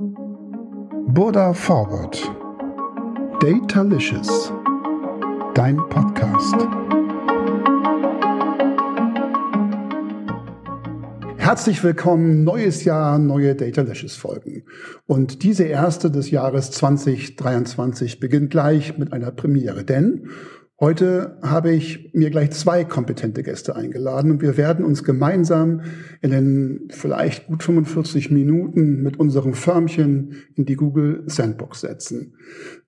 [0.00, 2.16] Burda Forward.
[3.40, 4.52] Datalicious.
[5.54, 6.54] Dein Podcast.
[11.36, 14.62] Herzlich willkommen, neues Jahr, neue Datalicious Folgen.
[15.08, 20.28] Und diese erste des Jahres 2023 beginnt gleich mit einer Premiere, denn
[20.80, 25.80] Heute habe ich mir gleich zwei kompetente Gäste eingeladen und wir werden uns gemeinsam
[26.22, 32.36] in den vielleicht gut 45 Minuten mit unserem Förmchen in die Google Sandbox setzen.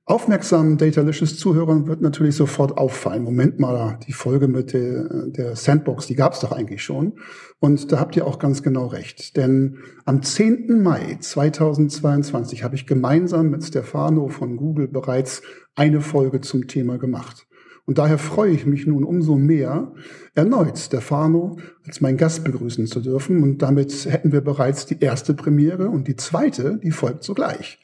[0.05, 3.25] Aufmerksamen Datalicious Zuhörern wird natürlich sofort auffallen.
[3.25, 7.15] Moment mal, die Folge mit der, der Sandbox, die gab es doch eigentlich schon.
[7.59, 9.37] Und da habt ihr auch ganz genau recht.
[9.37, 10.81] Denn am 10.
[10.81, 15.43] Mai 2022 habe ich gemeinsam mit Stefano von Google bereits
[15.75, 17.49] eine Folge zum Thema gemacht.
[17.91, 19.91] Und daher freue ich mich nun umso mehr,
[20.37, 23.43] erneut Stefano als mein Gast begrüßen zu dürfen.
[23.43, 27.83] Und damit hätten wir bereits die erste Premiere und die zweite, die folgt sogleich.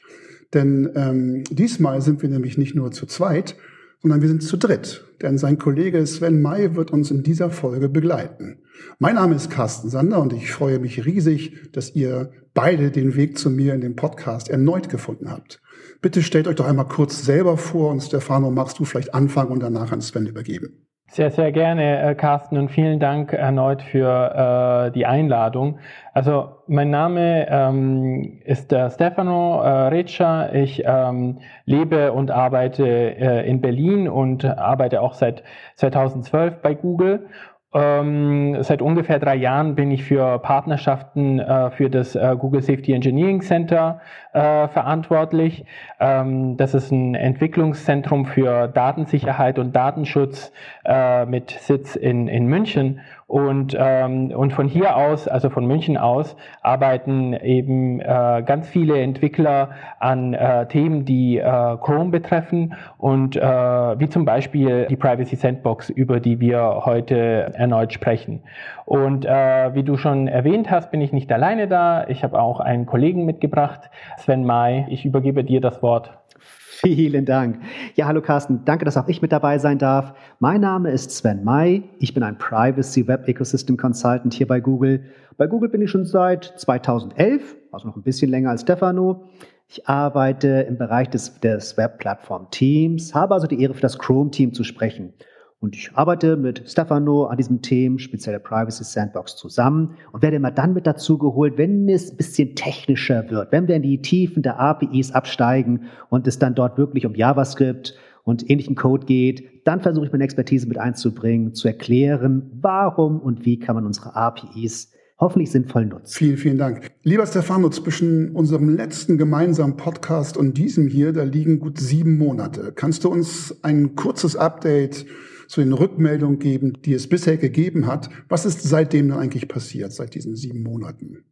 [0.53, 3.57] Denn ähm, diesmal sind wir nämlich nicht nur zu zweit,
[4.01, 5.03] sondern wir sind zu dritt.
[5.21, 8.59] Denn sein Kollege Sven May wird uns in dieser Folge begleiten.
[8.99, 13.37] Mein Name ist Carsten Sander und ich freue mich riesig, dass ihr beide den Weg
[13.37, 15.61] zu mir in dem Podcast erneut gefunden habt.
[16.01, 19.63] Bitte stellt euch doch einmal kurz selber vor und Stefano, magst du vielleicht anfangen und
[19.63, 20.87] danach an Sven übergeben?
[21.09, 25.79] Sehr, sehr gerne, äh, Carsten, und vielen Dank erneut für äh, die Einladung.
[26.13, 30.53] Also mein Name ähm, ist äh, Stefano äh, Reccia.
[30.53, 35.43] Ich ähm, lebe und arbeite äh, in Berlin und arbeite auch seit
[35.75, 37.27] 2012 bei Google
[37.73, 42.93] ähm, seit ungefähr drei Jahren bin ich für Partnerschaften äh, für das äh, Google Safety
[42.93, 43.99] Engineering Center
[44.37, 45.65] äh, verantwortlich.
[45.99, 50.51] Ähm, das ist ein Entwicklungszentrum für Datensicherheit und Datenschutz
[50.85, 53.01] äh, mit Sitz in, in München.
[53.25, 59.01] Und, ähm, und von hier aus, also von München aus, arbeiten eben äh, ganz viele
[59.01, 61.41] Entwickler an äh, Themen, die äh,
[61.77, 67.91] Chrome betreffen und äh, wie zum Beispiel die Privacy Sandbox, über die wir heute erneut
[67.91, 68.43] sprechen.
[68.87, 72.07] Und äh, wie du schon erwähnt hast, bin ich nicht alleine da.
[72.07, 74.85] Ich habe auch einen Kollegen mitgebracht, Sven May.
[74.87, 76.17] Ich übergebe dir das Wort.
[76.39, 77.59] Vielen Dank.
[77.95, 78.63] Ja, hallo Carsten.
[78.63, 80.13] Danke, dass auch ich mit dabei sein darf.
[80.39, 81.83] Mein Name ist Sven May.
[81.99, 85.03] Ich bin ein Privacy Web Ecosystem Consultant hier bei Google.
[85.35, 89.25] Bei Google bin ich schon seit 2011, also noch ein bisschen länger als Stefano.
[89.67, 94.63] Ich arbeite im Bereich des, des Web-Plattform-Teams, habe also die Ehre, für das Chrome-Team zu
[94.63, 95.13] sprechen.
[95.59, 100.51] Und ich arbeite mit Stefano an diesem Thema, spezielle Privacy Sandbox, zusammen und werde immer
[100.51, 104.43] dann mit dazu geholt, wenn es ein bisschen technischer wird, wenn wir in die Tiefen
[104.43, 109.81] der APIs absteigen und es dann dort wirklich um JavaScript und ähnlichen Code geht, dann
[109.81, 114.91] versuche ich meine Expertise mit einzubringen, zu erklären, warum und wie kann man unsere APIs
[115.19, 116.13] hoffentlich sinnvoll nutzen.
[116.13, 116.91] Vielen, vielen Dank.
[117.01, 122.73] Lieber Stefano, zwischen unserem letzten gemeinsamen Podcast und diesem hier, da liegen gut sieben Monate.
[122.75, 125.07] Kannst du uns ein kurzes Update
[125.47, 128.09] zu den Rückmeldungen geben, die es bisher gegeben hat.
[128.29, 131.25] Was ist seitdem dann eigentlich passiert, seit diesen sieben Monaten?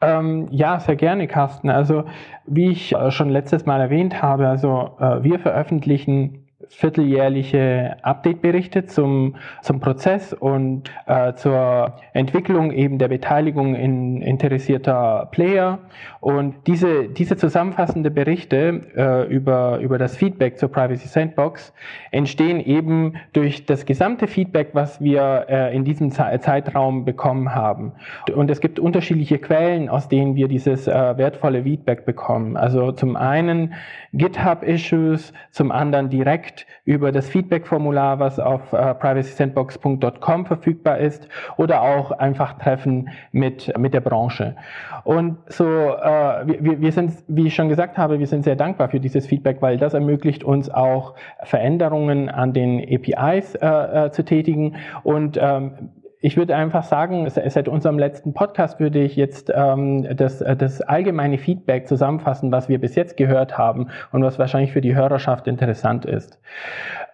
[0.00, 1.70] Ähm, ja, sehr gerne, Carsten.
[1.70, 2.04] Also,
[2.46, 9.36] wie ich äh, schon letztes Mal erwähnt habe, also äh, wir veröffentlichen vierteljährliche Update-Berichte zum,
[9.62, 15.78] zum Prozess und äh, zur Entwicklung eben der Beteiligung in interessierter Player.
[16.20, 21.72] Und diese, diese zusammenfassende Berichte äh, über, über das Feedback zur Privacy Sandbox
[22.10, 27.92] entstehen eben durch das gesamte Feedback, was wir äh, in diesem Zeitraum bekommen haben.
[28.34, 32.56] Und es gibt unterschiedliche Quellen, aus denen wir dieses äh, wertvolle Feedback bekommen.
[32.56, 33.74] Also zum einen
[34.12, 42.10] GitHub-Issues, zum anderen direkt über das Feedback-Formular, was auf äh, privacysandbox.com verfügbar ist, oder auch
[42.12, 44.56] einfach Treffen mit, mit der Branche.
[45.04, 48.88] Und so, äh, wir, wir sind, wie ich schon gesagt habe, wir sind sehr dankbar
[48.88, 54.24] für dieses Feedback, weil das ermöglicht uns auch Veränderungen an den APIs äh, äh, zu
[54.24, 55.90] tätigen und ähm,
[56.20, 61.38] ich würde einfach sagen, seit unserem letzten Podcast würde ich jetzt ähm, das, das allgemeine
[61.38, 66.04] Feedback zusammenfassen, was wir bis jetzt gehört haben und was wahrscheinlich für die Hörerschaft interessant
[66.04, 66.40] ist.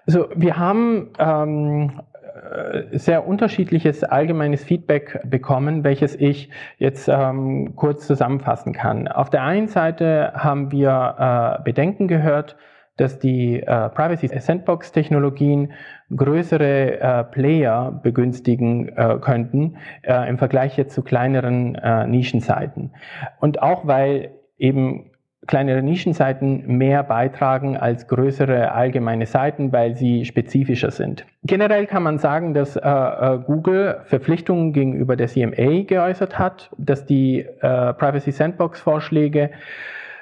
[0.07, 2.01] Also wir haben ähm,
[2.35, 9.09] äh, sehr unterschiedliches allgemeines Feedback bekommen, welches ich jetzt ähm, kurz zusammenfassen kann.
[9.09, 12.57] Auf der einen Seite haben wir äh, Bedenken gehört,
[12.97, 15.73] dass die äh, Privacy Sandbox Technologien
[16.15, 22.93] größere äh, Player begünstigen äh, könnten äh, im Vergleich jetzt zu kleineren äh, Nischenseiten.
[23.41, 25.11] Und auch weil eben
[25.47, 31.27] kleinere Nischenseiten mehr beitragen als größere allgemeine Seiten, weil sie spezifischer sind.
[31.43, 37.05] Generell kann man sagen, dass äh, äh Google Verpflichtungen gegenüber der CMA geäußert hat, dass
[37.05, 39.51] die äh, Privacy Sandbox Vorschläge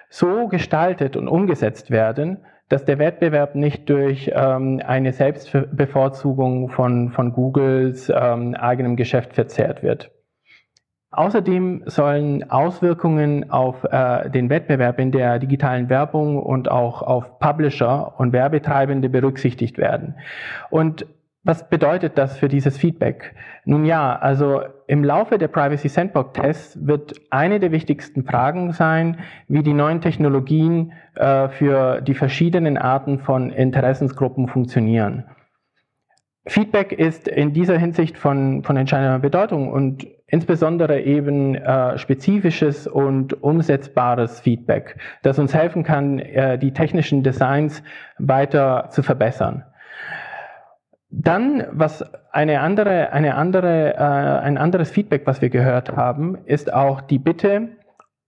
[0.08, 2.38] so gestaltet und umgesetzt werden,
[2.72, 9.82] dass der Wettbewerb nicht durch ähm, eine Selbstbevorzugung von, von Googles ähm, eigenem Geschäft verzerrt
[9.82, 10.10] wird.
[11.10, 18.19] Außerdem sollen Auswirkungen auf äh, den Wettbewerb in der digitalen Werbung und auch auf Publisher
[18.19, 20.14] und Werbetreibende berücksichtigt werden.
[20.70, 21.04] Und
[21.44, 23.34] was bedeutet das für dieses Feedback?
[23.64, 29.18] Nun ja, also im Laufe der Privacy Sandbox Tests wird eine der wichtigsten Fragen sein,
[29.48, 35.24] wie die neuen Technologien äh, für die verschiedenen Arten von Interessensgruppen funktionieren.
[36.46, 43.42] Feedback ist in dieser Hinsicht von, von entscheidender Bedeutung und insbesondere eben äh, spezifisches und
[43.42, 47.82] umsetzbares Feedback, das uns helfen kann, äh, die technischen Designs
[48.18, 49.64] weiter zu verbessern.
[51.14, 56.73] Dann, was eine andere, eine andere, äh, ein anderes Feedback, was wir gehört haben, ist
[56.73, 57.69] auch die Bitte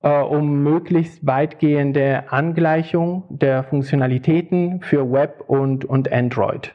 [0.03, 6.75] äh, um möglichst weitgehende Angleichung der Funktionalitäten für Web und, und Android.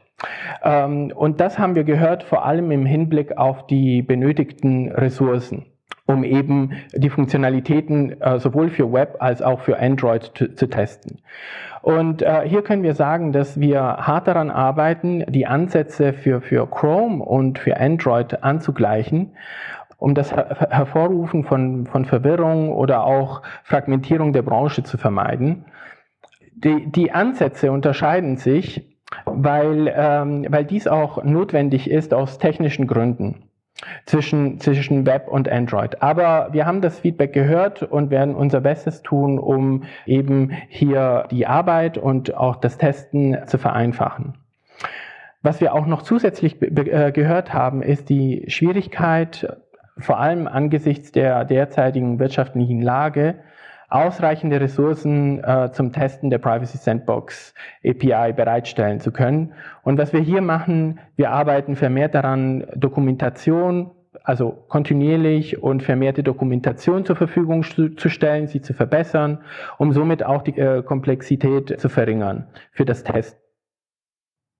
[0.63, 5.67] Ähm, und das haben wir gehört vor allem im Hinblick auf die benötigten Ressourcen
[6.09, 11.19] um eben die Funktionalitäten äh, sowohl für Web als auch für Android zu, zu testen.
[11.83, 16.67] Und äh, hier können wir sagen, dass wir hart daran arbeiten, die Ansätze für, für
[16.67, 19.35] Chrome und für Android anzugleichen,
[19.99, 25.65] um das Her Hervorrufen von, von Verwirrung oder auch Fragmentierung der Branche zu vermeiden.
[26.55, 33.48] Die, die Ansätze unterscheiden sich, weil, ähm, weil dies auch notwendig ist aus technischen Gründen
[34.05, 36.01] zwischen, zwischen Web und Android.
[36.01, 41.47] Aber wir haben das Feedback gehört und werden unser Bestes tun, um eben hier die
[41.47, 44.35] Arbeit und auch das Testen zu vereinfachen.
[45.41, 49.57] Was wir auch noch zusätzlich äh, gehört haben, ist die Schwierigkeit,
[49.97, 53.35] vor allem angesichts der derzeitigen wirtschaftlichen Lage,
[53.89, 57.53] ausreichende Ressourcen äh, zum Testen der Privacy Sandbox
[57.83, 59.53] API bereitstellen zu können.
[59.83, 63.91] Und was wir hier machen, wir arbeiten vermehrt daran, Dokumentation,
[64.23, 69.39] also kontinuierlich und vermehrte Dokumentation zur Verfügung zu, stellen, sie zu verbessern,
[69.77, 73.48] um somit auch die äh, Komplexität zu verringern für das Testen.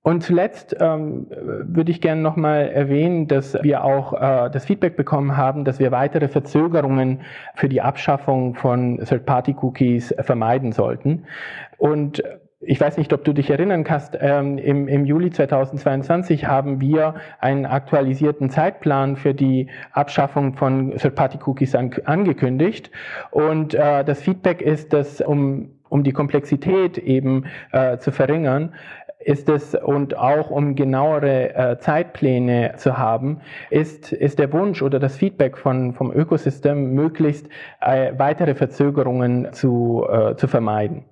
[0.01, 5.35] Und zuletzt ähm, würde ich gerne nochmal erwähnen, dass wir auch äh, das Feedback bekommen
[5.35, 7.21] haben, dass wir weitere Verzögerungen
[7.55, 11.25] für die Abschaffung von Third-Party-Cookies vermeiden sollten.
[11.77, 12.23] Und
[12.61, 17.15] ich weiß nicht, ob du dich erinnern kannst, ähm, im, im Juli 2022 haben wir
[17.39, 22.89] einen aktualisierten Zeitplan für die Abschaffung von Third-Party-Cookies an, angekündigt.
[23.31, 28.75] Und äh, das Feedback ist, dass um um die Komplexität eben äh, zu verringern,
[29.19, 34.99] ist es und auch um genauere äh, Zeitpläne zu haben, ist, ist der Wunsch oder
[34.99, 37.47] das Feedback von, vom Ökosystem möglichst
[37.81, 41.05] äh, weitere Verzögerungen zu, äh, zu vermeiden.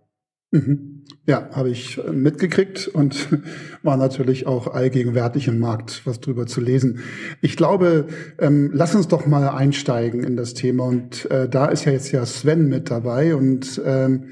[0.52, 1.04] Mhm.
[1.26, 3.28] Ja, habe ich mitgekriegt und
[3.84, 7.00] war natürlich auch allgegenwärtig im Markt, was drüber zu lesen.
[7.42, 8.08] Ich glaube,
[8.40, 12.14] ähm, lass uns doch mal einsteigen in das Thema und äh, da ist ja jetzt
[12.14, 14.30] ja Sven mit dabei und ähm,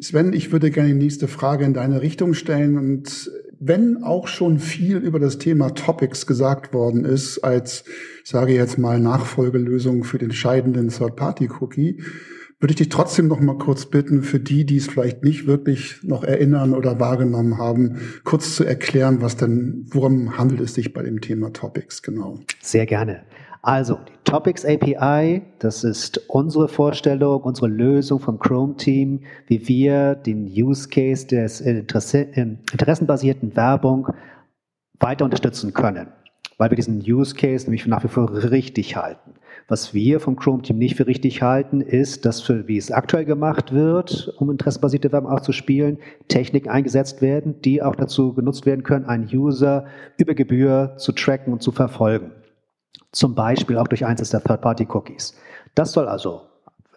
[0.00, 2.78] Sven, ich würde gerne die nächste Frage in deine Richtung stellen.
[2.78, 7.84] Und wenn auch schon viel über das Thema Topics gesagt worden ist, als,
[8.22, 12.00] ich sage jetzt mal, Nachfolgelösung für den scheidenden Third-Party-Cookie,
[12.60, 16.00] würde ich dich trotzdem noch mal kurz bitten, für die, die es vielleicht nicht wirklich
[16.02, 21.02] noch erinnern oder wahrgenommen haben, kurz zu erklären, was denn, worum handelt es sich bei
[21.02, 22.40] dem Thema Topics genau?
[22.60, 23.22] Sehr gerne.
[23.62, 30.46] Also, die Topics API, das ist unsere Vorstellung, unsere Lösung vom Chrome-Team, wie wir den
[30.46, 34.08] Use Case des Interesse, interessenbasierten Werbung
[35.00, 36.08] weiter unterstützen können,
[36.56, 39.34] weil wir diesen Use Case nämlich nach wie vor richtig halten.
[39.66, 43.72] Was wir vom Chrome-Team nicht für richtig halten, ist, dass für, wie es aktuell gemacht
[43.72, 45.98] wird, um interessenbasierte Werbung auszuspielen,
[46.28, 49.84] Techniken eingesetzt werden, die auch dazu genutzt werden können, einen User
[50.16, 52.32] über Gebühr zu tracken und zu verfolgen.
[53.12, 55.34] Zum Beispiel auch durch Einsatz der Third-Party-Cookies.
[55.74, 56.42] Das soll also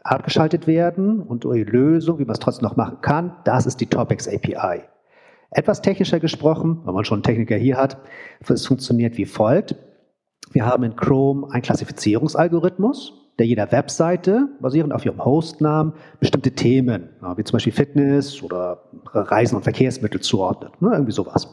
[0.03, 3.85] abgeschaltet werden und die Lösung, wie man es trotzdem noch machen kann, das ist die
[3.85, 4.81] Topics API.
[5.51, 7.97] Etwas technischer gesprochen, wenn man schon einen Techniker hier hat,
[8.47, 9.75] es funktioniert wie folgt.
[10.51, 17.09] Wir haben in Chrome einen Klassifizierungsalgorithmus, der jeder Webseite, basierend auf ihrem Hostnamen, bestimmte Themen,
[17.35, 20.81] wie zum Beispiel Fitness oder Reisen und Verkehrsmittel zuordnet.
[20.81, 21.47] Ne, irgendwie sowas.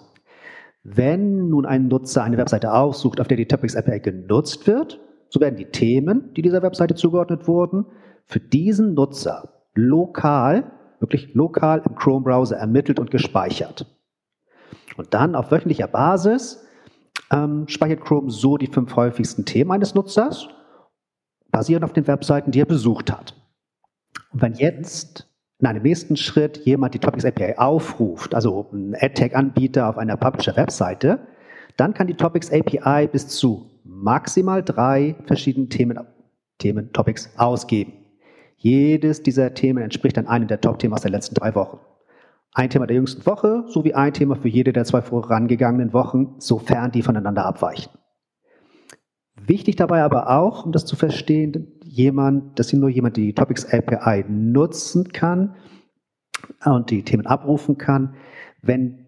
[0.97, 5.41] Wenn nun ein Nutzer eine Webseite aussucht, auf der die Topics API genutzt wird, so
[5.41, 7.87] werden die Themen, die dieser Webseite zugeordnet wurden,
[8.25, 13.87] für diesen Nutzer lokal wirklich lokal im Chrome-Browser ermittelt und gespeichert.
[14.97, 16.67] Und dann auf wöchentlicher Basis
[17.31, 20.49] ähm, speichert Chrome so die fünf häufigsten Themen eines Nutzers,
[21.51, 23.35] basierend auf den Webseiten, die er besucht hat.
[24.33, 25.28] Und wenn jetzt
[25.61, 31.21] in einem nächsten Schritt jemand die Topics API aufruft, also ein AdTag-Anbieter auf einer Publisher-Webseite,
[31.77, 35.99] dann kann die Topics API bis zu maximal drei verschiedenen Themen,
[36.59, 37.93] Themen Topics ausgeben.
[38.57, 41.79] Jedes dieser Themen entspricht dann einem der Top-Themen aus den letzten drei Wochen.
[42.53, 46.91] Ein Thema der jüngsten Woche sowie ein Thema für jede der zwei vorangegangenen Wochen, sofern
[46.91, 47.93] die voneinander abweichen.
[49.47, 53.67] Wichtig dabei aber auch, um das zu verstehen, jemand, dass hier nur jemand die Topics
[53.73, 55.55] API nutzen kann
[56.65, 58.15] und die Themen abrufen kann,
[58.63, 59.07] wenn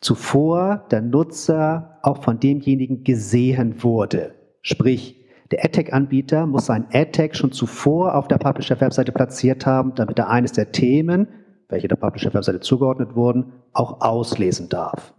[0.00, 4.34] zuvor der Nutzer auch von demjenigen gesehen wurde.
[4.62, 5.18] Sprich,
[5.50, 10.52] der AdTag-Anbieter muss sein AdTag schon zuvor auf der Publisher-Webseite platziert haben, damit er eines
[10.52, 11.28] der Themen,
[11.68, 15.14] welche der Publisher-Webseite zugeordnet wurden, auch auslesen darf.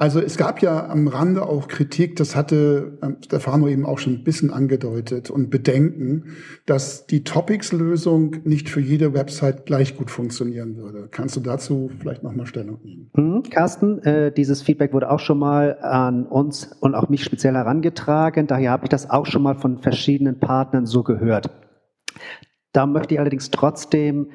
[0.00, 4.12] Also es gab ja am Rande auch Kritik, das hatte ähm, Stefano eben auch schon
[4.12, 6.36] ein bisschen angedeutet und Bedenken,
[6.66, 11.08] dass die Topics-Lösung nicht für jede Website gleich gut funktionieren würde.
[11.10, 13.10] Kannst du dazu vielleicht nochmal Stellung nehmen?
[13.14, 17.54] Mhm, Carsten, äh, dieses Feedback wurde auch schon mal an uns und auch mich speziell
[17.54, 18.46] herangetragen.
[18.46, 21.50] Daher habe ich das auch schon mal von verschiedenen Partnern so gehört.
[22.72, 24.28] Da möchte ich allerdings trotzdem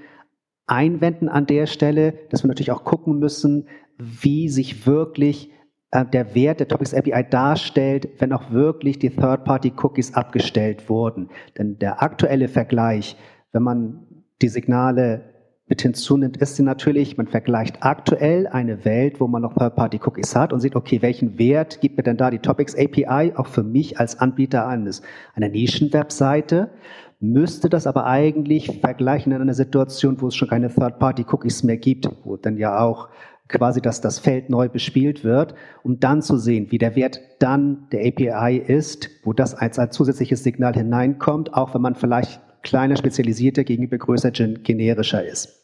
[0.65, 3.67] einwenden an der Stelle, dass wir natürlich auch gucken müssen,
[3.97, 5.51] wie sich wirklich
[5.91, 11.29] äh, der Wert der Topics API darstellt, wenn auch wirklich die Third-Party-Cookies abgestellt wurden.
[11.57, 13.15] Denn der aktuelle Vergleich,
[13.51, 14.07] wenn man
[14.41, 15.33] die Signale
[15.67, 20.51] mit hinzunimmt, ist sie natürlich, man vergleicht aktuell eine Welt, wo man noch Third-Party-Cookies hat
[20.51, 23.99] und sieht, okay, welchen Wert gibt mir denn da die Topics API auch für mich
[23.99, 25.03] als Anbieter eines,
[25.35, 26.71] einer Nischen-Webseite?
[27.19, 32.09] Müsste das aber eigentlich vergleichen in einer Situation, wo es schon keine Third-Party-Cookies mehr gibt,
[32.25, 33.07] wo dann ja auch
[33.47, 37.87] quasi, dass das Feld neu bespielt wird, um dann zu sehen, wie der Wert dann
[37.91, 42.95] der API ist, wo das als, als zusätzliches Signal hineinkommt, auch wenn man vielleicht kleiner,
[42.95, 45.59] spezialisierter gegenüber größer, generischer ist.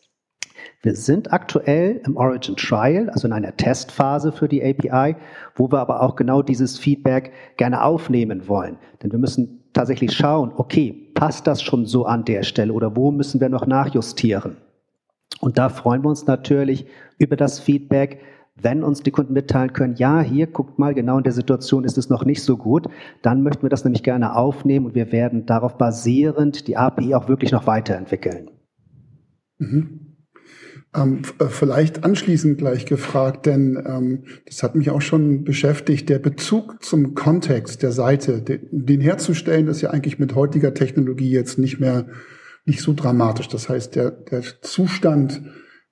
[0.81, 5.15] Wir sind aktuell im Origin Trial, also in einer Testphase für die API,
[5.55, 8.77] wo wir aber auch genau dieses Feedback gerne aufnehmen wollen.
[9.01, 13.11] Denn wir müssen tatsächlich schauen, okay, passt das schon so an der Stelle oder wo
[13.11, 14.57] müssen wir noch nachjustieren?
[15.39, 16.85] Und da freuen wir uns natürlich
[17.17, 18.19] über das Feedback,
[18.61, 21.97] wenn uns die Kunden mitteilen können, ja, hier guckt mal, genau in der Situation ist
[21.97, 22.87] es noch nicht so gut,
[23.21, 27.29] dann möchten wir das nämlich gerne aufnehmen und wir werden darauf basierend die API auch
[27.29, 28.51] wirklich noch weiterentwickeln.
[29.59, 30.09] Mhm.
[30.95, 36.17] Ähm, äh, vielleicht anschließend gleich gefragt, denn ähm, das hat mich auch schon beschäftigt, der
[36.17, 41.59] Bezug zum Kontext der Seite, den, den herzustellen, ist ja eigentlich mit heutiger Technologie jetzt
[41.59, 42.07] nicht mehr
[42.69, 43.49] nicht so dramatisch.
[43.49, 45.41] Das heißt, der, der Zustand,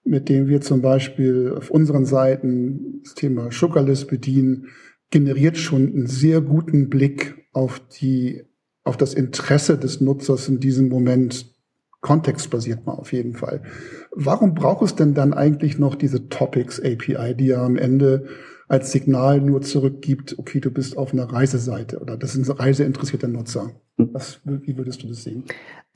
[0.03, 4.67] mit dem wir zum Beispiel auf unseren Seiten das Thema Sugarlist bedienen,
[5.09, 8.43] generiert schon einen sehr guten Blick auf die,
[8.83, 11.53] auf das Interesse des Nutzers in diesem Moment
[12.01, 13.63] kontextbasiert mal auf jeden Fall.
[14.11, 18.27] Warum braucht es denn dann eigentlich noch diese Topics API, die ja am Ende
[18.67, 23.71] als Signal nur zurückgibt, okay, du bist auf einer Reiseseite oder das sind reiseinteressierte Nutzer?
[23.97, 25.45] Was, wie würdest du das sehen?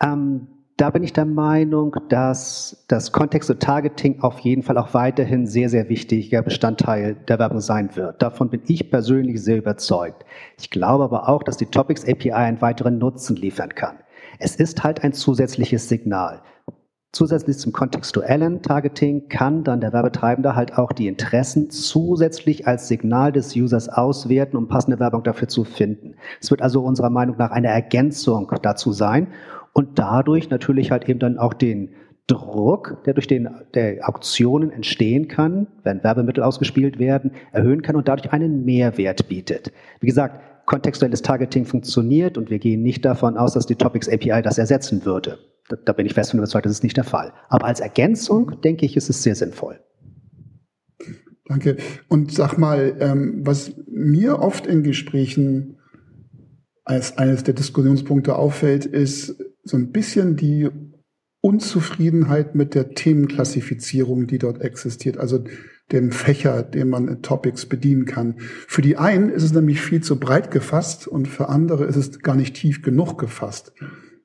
[0.01, 0.47] Ähm,
[0.81, 5.45] da bin ich der Meinung, dass das Kontext und Targeting auf jeden Fall auch weiterhin
[5.45, 8.19] sehr, sehr wichtiger Bestandteil der Werbung sein wird.
[8.19, 10.25] Davon bin ich persönlich sehr überzeugt.
[10.57, 13.97] Ich glaube aber auch, dass die Topics API einen weiteren Nutzen liefern kann.
[14.39, 16.41] Es ist halt ein zusätzliches Signal.
[17.11, 23.31] Zusätzlich zum kontextuellen Targeting kann dann der Werbetreibende halt auch die Interessen zusätzlich als Signal
[23.31, 26.15] des Users auswerten, um passende Werbung dafür zu finden.
[26.39, 29.27] Es wird also unserer Meinung nach eine Ergänzung dazu sein
[29.73, 31.93] und dadurch natürlich halt eben dann auch den
[32.27, 38.07] Druck, der durch den der Auktionen entstehen kann, wenn Werbemittel ausgespielt werden, erhöhen kann und
[38.07, 39.71] dadurch einen Mehrwert bietet.
[39.99, 44.41] Wie gesagt, kontextuelles Targeting funktioniert und wir gehen nicht davon aus, dass die Topics API
[44.41, 45.39] das ersetzen würde.
[45.67, 47.33] Da, da bin ich fest von überzeugt, das ist nicht der Fall.
[47.49, 49.79] Aber als Ergänzung, denke ich, ist es sehr sinnvoll.
[51.45, 51.77] Danke.
[52.07, 55.77] Und sag mal, ähm, was mir oft in Gesprächen
[56.85, 60.69] als eines der Diskussionspunkte auffällt, ist, so ein bisschen die
[61.41, 65.43] Unzufriedenheit mit der Themenklassifizierung, die dort existiert, also
[65.91, 68.35] dem Fächer, den man in Topics bedienen kann.
[68.39, 72.19] Für die einen ist es nämlich viel zu breit gefasst und für andere ist es
[72.19, 73.73] gar nicht tief genug gefasst.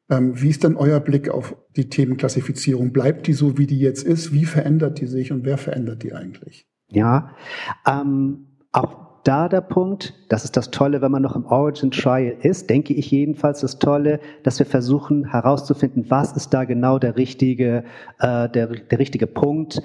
[0.09, 2.93] Ähm, wie ist denn euer Blick auf die Themenklassifizierung?
[2.93, 4.33] Bleibt die so, wie die jetzt ist?
[4.33, 6.69] Wie verändert die sich und wer verändert die eigentlich?
[6.89, 7.35] Ja,
[7.87, 12.37] ähm, auch da der Punkt, das ist das Tolle, wenn man noch im Origin Trial
[12.43, 17.17] ist, denke ich jedenfalls das Tolle, dass wir versuchen herauszufinden, was ist da genau der
[17.17, 17.85] richtige,
[18.21, 19.83] äh, der, der richtige Punkt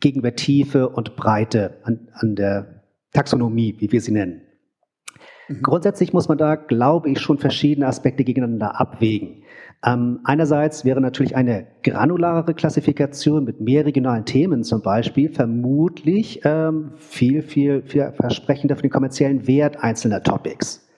[0.00, 4.42] gegenüber Tiefe und Breite an, an der Taxonomie, wie wir sie nennen.
[5.48, 5.62] Mhm.
[5.62, 9.43] Grundsätzlich muss man da, glaube ich, schon verschiedene Aspekte gegeneinander abwägen.
[9.84, 16.92] Ähm, einerseits wäre natürlich eine granularere Klassifikation mit mehr regionalen Themen zum Beispiel vermutlich ähm,
[16.96, 20.88] viel, viel, viel versprechender für den kommerziellen Wert einzelner Topics.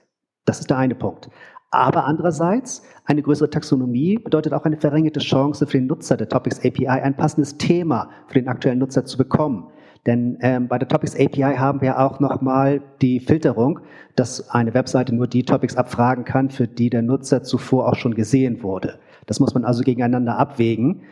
[0.45, 1.29] Das ist der eine Punkt.
[1.71, 6.65] Aber andererseits, eine größere Taxonomie bedeutet auch eine verringerte Chance für den Nutzer der Topics
[6.65, 9.69] API, ein passendes Thema für den aktuellen Nutzer zu bekommen.
[10.07, 13.81] Denn ähm, bei der Topics API haben wir auch nochmal die Filterung,
[14.15, 18.15] dass eine Webseite nur die Topics abfragen kann, für die der Nutzer zuvor auch schon
[18.15, 19.01] gesehen wurde.
[19.27, 21.03] Das muss man also gegeneinander abwägen.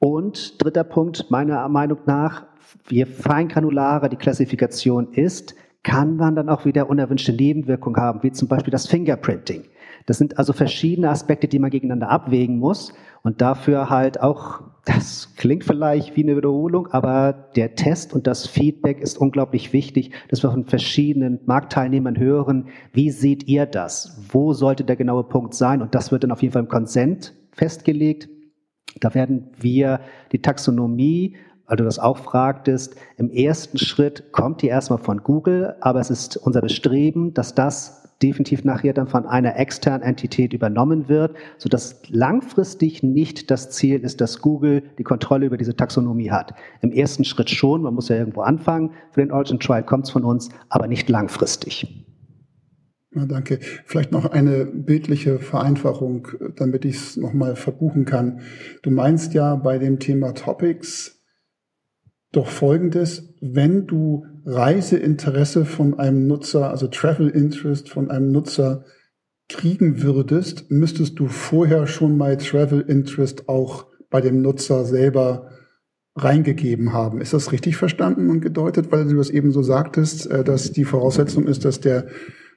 [0.00, 2.44] Und dritter Punkt, meiner Meinung nach,
[2.88, 8.48] je feingranularer die Klassifikation ist, kann man dann auch wieder unerwünschte Nebenwirkungen haben, wie zum
[8.48, 9.64] Beispiel das Fingerprinting.
[10.06, 12.92] Das sind also verschiedene Aspekte, die man gegeneinander abwägen muss
[13.24, 18.46] und dafür halt auch, das klingt vielleicht wie eine Wiederholung, aber der Test und das
[18.46, 24.22] Feedback ist unglaublich wichtig, dass wir von verschiedenen Marktteilnehmern hören, wie seht ihr das?
[24.30, 25.80] Wo sollte der genaue Punkt sein?
[25.80, 28.28] Und das wird dann auf jeden Fall im Konsent festgelegt.
[29.00, 30.00] Da werden wir
[30.30, 35.76] die Taxonomie weil du das auch fragtest, im ersten Schritt kommt die erstmal von Google,
[35.80, 41.10] aber es ist unser Bestreben, dass das definitiv nachher dann von einer externen Entität übernommen
[41.10, 46.54] wird, sodass langfristig nicht das Ziel ist, dass Google die Kontrolle über diese Taxonomie hat.
[46.80, 50.10] Im ersten Schritt schon, man muss ja irgendwo anfangen, für den Origin Trial kommt es
[50.10, 52.06] von uns, aber nicht langfristig.
[53.14, 53.58] Ja, danke.
[53.84, 56.26] Vielleicht noch eine bildliche Vereinfachung,
[56.56, 58.40] damit ich es nochmal verbuchen kann.
[58.82, 61.22] Du meinst ja bei dem Thema Topics,
[62.36, 68.84] doch folgendes, wenn du Reiseinteresse von einem Nutzer, also Travel Interest von einem Nutzer
[69.48, 75.50] kriegen würdest, müsstest du vorher schon mal Travel Interest auch bei dem Nutzer selber
[76.16, 77.20] reingegeben haben.
[77.20, 80.84] Ist das richtig verstanden und gedeutet, weil du das eben so sagtest, äh, dass die
[80.84, 82.06] Voraussetzung ist, dass der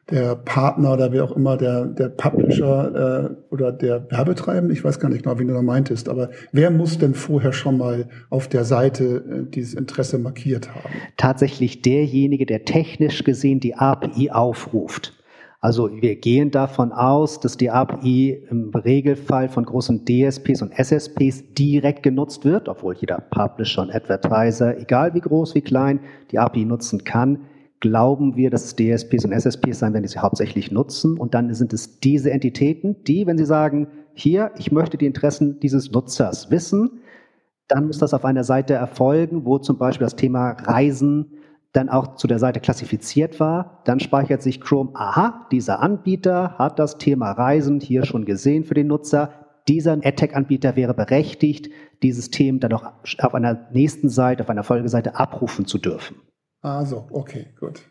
[0.09, 4.99] der Partner oder wer auch immer, der, der Publisher äh, oder der Werbetreibende, ich weiß
[4.99, 8.47] gar nicht genau, wie du da meintest, aber wer muss denn vorher schon mal auf
[8.47, 10.93] der Seite äh, dieses Interesse markiert haben?
[11.17, 15.13] Tatsächlich derjenige, der technisch gesehen die API aufruft.
[15.59, 21.53] Also wir gehen davon aus, dass die API im Regelfall von großen DSPs und SSPs
[21.57, 25.99] direkt genutzt wird, obwohl jeder Publisher und Advertiser, egal wie groß, wie klein,
[26.31, 27.39] die API nutzen kann
[27.79, 31.17] glauben wir, dass es DSPs und SSPs sein werden, die sie hauptsächlich nutzen.
[31.17, 35.59] Und dann sind es diese Entitäten, die, wenn sie sagen, hier, ich möchte die Interessen
[35.59, 37.01] dieses Nutzers wissen,
[37.67, 41.33] dann muss das auf einer Seite erfolgen, wo zum Beispiel das Thema Reisen
[41.73, 43.81] dann auch zu der Seite klassifiziert war.
[43.85, 48.73] Dann speichert sich Chrome, aha, dieser Anbieter hat das Thema Reisen hier schon gesehen für
[48.73, 49.31] den Nutzer.
[49.67, 51.69] Dieser AdTech-Anbieter wäre berechtigt,
[52.01, 52.85] dieses Thema dann auch
[53.19, 56.15] auf einer nächsten Seite, auf einer Folgeseite abrufen zu dürfen.
[56.61, 57.81] Ah, so, okay, gut.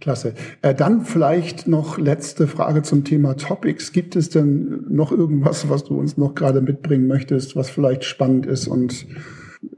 [0.00, 0.34] Klasse.
[0.62, 3.92] Äh, dann vielleicht noch letzte Frage zum Thema Topics.
[3.92, 8.46] Gibt es denn noch irgendwas, was du uns noch gerade mitbringen möchtest, was vielleicht spannend
[8.46, 9.06] ist und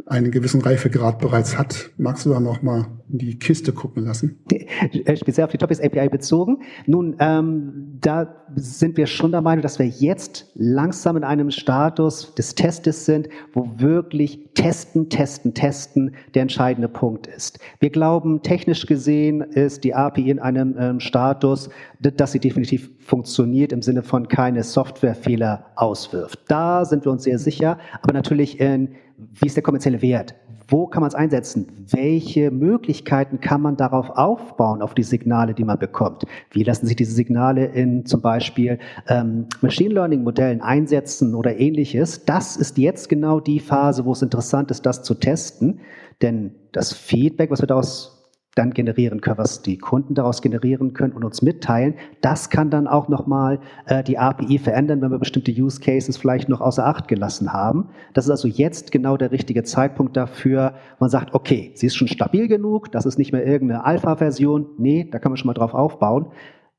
[0.07, 1.91] einen gewissen Reifegrad bereits hat.
[1.97, 4.38] Magst du da noch mal in die Kiste gucken lassen?
[4.51, 6.59] Äh, speziell auf die Topics API bezogen.
[6.87, 12.35] Nun, ähm, da sind wir schon der Meinung, dass wir jetzt langsam in einem Status
[12.35, 17.59] des Testes sind, wo wirklich testen, testen, testen der entscheidende Punkt ist.
[17.81, 21.69] Wir glauben, technisch gesehen ist die API in einem ähm, Status,
[22.01, 26.40] dass sie definitiv funktioniert im Sinne von keine Softwarefehler auswirft.
[26.49, 30.35] Da sind wir uns sehr sicher, aber natürlich in wie ist der kommerzielle Wert?
[30.69, 31.87] Wo kann man es einsetzen?
[31.91, 36.25] Welche Möglichkeiten kann man darauf aufbauen, auf die Signale, die man bekommt?
[36.51, 42.25] Wie lassen sich diese Signale in zum Beispiel ähm, Machine Learning Modellen einsetzen oder ähnliches?
[42.25, 45.81] Das ist jetzt genau die Phase, wo es interessant ist, das zu testen.
[46.21, 48.16] Denn das Feedback, was wir daraus
[48.57, 51.95] dann generieren können, was die Kunden daraus generieren können und uns mitteilen.
[52.23, 56.49] Das kann dann auch nochmal äh, die API verändern, wenn wir bestimmte Use Cases vielleicht
[56.49, 57.90] noch außer Acht gelassen haben.
[58.14, 60.75] Das ist also jetzt genau der richtige Zeitpunkt dafür.
[60.99, 64.66] Man sagt, okay, sie ist schon stabil genug, das ist nicht mehr irgendeine Alpha-Version.
[64.79, 66.33] Nee, da kann man schon mal drauf aufbauen.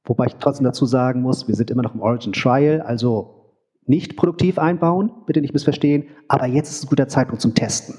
[0.04, 3.54] Wobei ich trotzdem dazu sagen muss, wir sind immer noch im Origin Trial, also
[3.86, 7.96] nicht produktiv einbauen, bitte nicht missverstehen, aber jetzt ist ein guter Zeitpunkt zum Testen.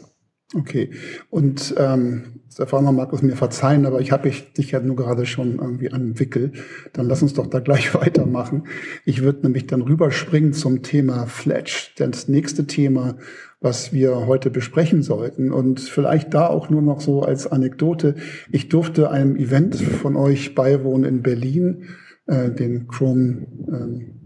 [0.55, 0.91] Okay.
[1.29, 5.59] Und ähm, Stefan mag es mir verzeihen, aber ich habe dich ja nur gerade schon
[5.59, 6.53] irgendwie an Wickel.
[6.95, 8.65] Dann lass uns doch da gleich weitermachen.
[9.05, 13.19] Ich würde nämlich dann rüberspringen zum Thema Fletch, das nächste Thema,
[13.61, 15.53] was wir heute besprechen sollten.
[15.53, 18.15] Und vielleicht da auch nur noch so als Anekdote.
[18.51, 21.89] Ich durfte einem Event von euch beiwohnen in Berlin,
[22.27, 24.18] äh, den Chrome, äh,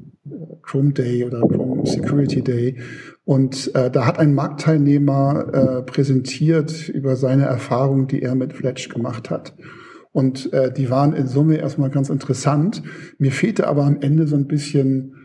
[0.63, 2.79] Chrome Day oder Chrome Security Day.
[3.25, 8.89] Und äh, da hat ein Marktteilnehmer äh, präsentiert über seine Erfahrungen, die er mit Fletch
[8.89, 9.55] gemacht hat.
[10.13, 12.83] Und äh, die waren in Summe erstmal ganz interessant.
[13.19, 15.17] Mir fehlte aber am Ende so ein bisschen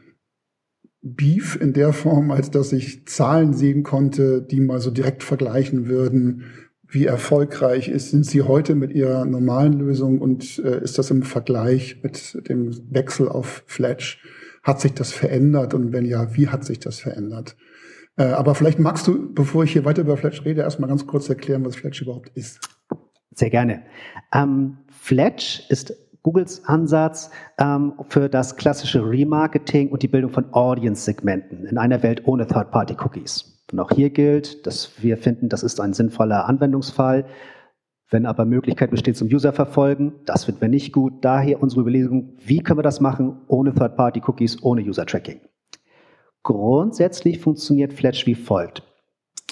[1.01, 5.87] Beef in der Form, als dass ich Zahlen sehen konnte, die mal so direkt vergleichen
[5.87, 6.43] würden,
[6.89, 11.23] wie erfolgreich ist, sind Sie heute mit Ihrer normalen Lösung und äh, ist das im
[11.23, 14.21] Vergleich mit dem Wechsel auf Fletch?
[14.67, 17.55] Hat sich das verändert und wenn ja, wie hat sich das verändert?
[18.17, 21.29] Äh, aber vielleicht magst du, bevor ich hier weiter über Fletch rede, erstmal ganz kurz
[21.29, 22.59] erklären, was Fletch überhaupt ist.
[23.33, 23.83] Sehr gerne.
[24.33, 31.65] Ähm, Fletch ist Googles Ansatz ähm, für das klassische Remarketing und die Bildung von Audience-Segmenten
[31.65, 33.63] in einer Welt ohne Third-Party-Cookies.
[33.71, 37.23] Und auch hier gilt, dass wir finden, das ist ein sinnvoller Anwendungsfall.
[38.09, 41.25] Wenn aber Möglichkeit besteht zum User verfolgen, das finden wir nicht gut.
[41.25, 45.41] Daher unsere Überlegung, wie können wir das machen ohne Third-Party-Cookies, ohne User-Tracking.
[46.43, 48.83] Grundsätzlich funktioniert Fletch wie folgt.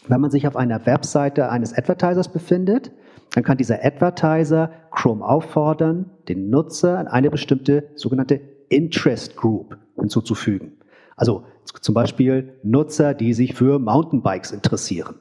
[0.08, 2.92] Wenn man sich auf einer Webseite eines Advertisers befindet,
[3.34, 8.40] dann kann dieser Advertiser Chrome auffordern, den Nutzer an eine bestimmte sogenannte
[8.70, 10.80] Interest Group hinzuzufügen.
[11.18, 11.44] Also
[11.82, 15.16] zum Beispiel Nutzer, die sich für Mountainbikes interessieren.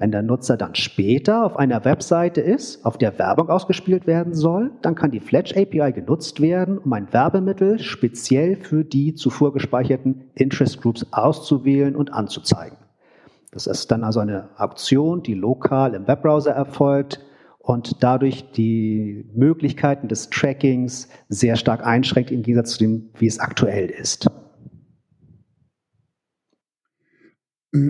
[0.00, 4.70] Wenn der Nutzer dann später auf einer Webseite ist, auf der Werbung ausgespielt werden soll,
[4.80, 10.30] dann kann die Fletch API genutzt werden, um ein Werbemittel speziell für die zuvor gespeicherten
[10.34, 12.78] Interest Groups auszuwählen und anzuzeigen.
[13.50, 17.18] Das ist dann also eine Auktion, die lokal im Webbrowser erfolgt
[17.58, 23.40] und dadurch die Möglichkeiten des Trackings sehr stark einschränkt im Gegensatz zu dem, wie es
[23.40, 24.30] aktuell ist.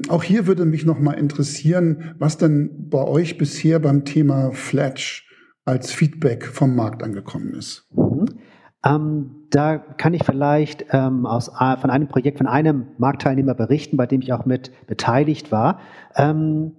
[0.09, 5.29] Auch hier würde mich noch mal interessieren, was denn bei euch bisher beim Thema Fletch
[5.65, 7.87] als Feedback vom Markt angekommen ist.
[7.95, 8.27] Mhm.
[8.85, 14.07] Ähm, da kann ich vielleicht ähm, aus, von einem Projekt, von einem Marktteilnehmer berichten, bei
[14.07, 15.81] dem ich auch mit beteiligt war.
[16.15, 16.73] Ähm,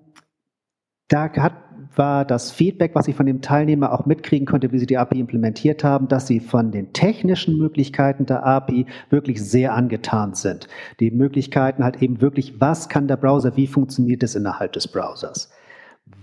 [1.08, 1.54] da hat
[1.95, 5.19] war das Feedback, was ich von dem Teilnehmer auch mitkriegen konnte, wie sie die API
[5.19, 10.67] implementiert haben, dass sie von den technischen Möglichkeiten der API wirklich sehr angetan sind.
[10.99, 15.52] Die Möglichkeiten halt eben wirklich, was kann der Browser, wie funktioniert es innerhalb des Browsers.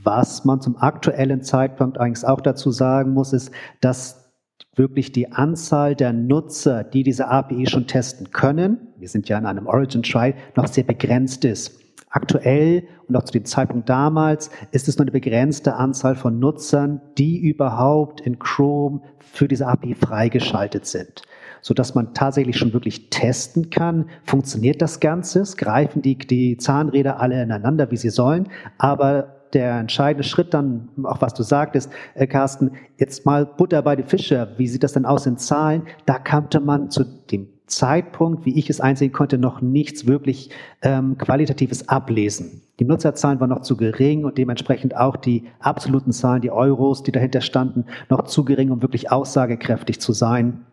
[0.03, 3.51] Was man zum aktuellen Zeitpunkt eigentlich auch dazu sagen muss, ist,
[3.81, 4.27] dass
[4.75, 9.47] wirklich die Anzahl der Nutzer, die diese API schon testen können, wir sind ja in
[9.47, 11.86] einem Origin Trial, noch sehr begrenzt ist.
[12.17, 17.03] Aktuell und auch zu dem Zeitpunkt damals ist es nur eine begrenzte Anzahl von Nutzern,
[17.19, 21.21] die überhaupt in Chrome für diese API freigeschaltet sind,
[21.61, 27.21] so dass man tatsächlich schon wirklich testen kann, funktioniert das Ganze, greifen die, die Zahnräder
[27.21, 28.49] alle ineinander, wie sie sollen,
[28.79, 33.95] aber der entscheidende Schritt dann, auch was du sagtest, äh, Carsten, jetzt mal Butter bei
[33.95, 35.83] die Fische, wie sieht das denn aus in Zahlen?
[36.07, 40.51] Da kannte man zu dem Zeitpunkt, wie ich es einsehen konnte, noch nichts wirklich
[40.83, 42.63] ähm, Qualitatives ablesen.
[42.79, 47.13] Die Nutzerzahlen waren noch zu gering und dementsprechend auch die absoluten Zahlen, die Euros, die
[47.13, 50.67] dahinter standen, noch zu gering, um wirklich aussagekräftig zu sein.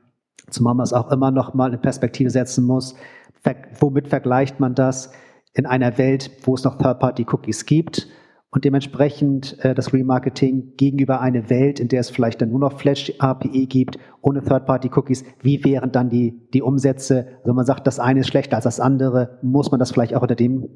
[0.49, 2.95] Zumal man es auch immer noch mal in Perspektive setzen muss.
[3.41, 5.11] Ver womit vergleicht man das
[5.53, 8.07] in einer Welt, wo es noch Third-Party-Cookies gibt?
[8.53, 12.77] Und dementsprechend äh, das Remarketing gegenüber einer Welt, in der es vielleicht dann nur noch
[12.77, 17.25] Flash API gibt, ohne Third-Party-Cookies, wie wären dann die, die Umsätze?
[17.39, 20.21] Also man sagt, das eine ist schlechter als das andere, muss man das vielleicht auch
[20.21, 20.69] unter dem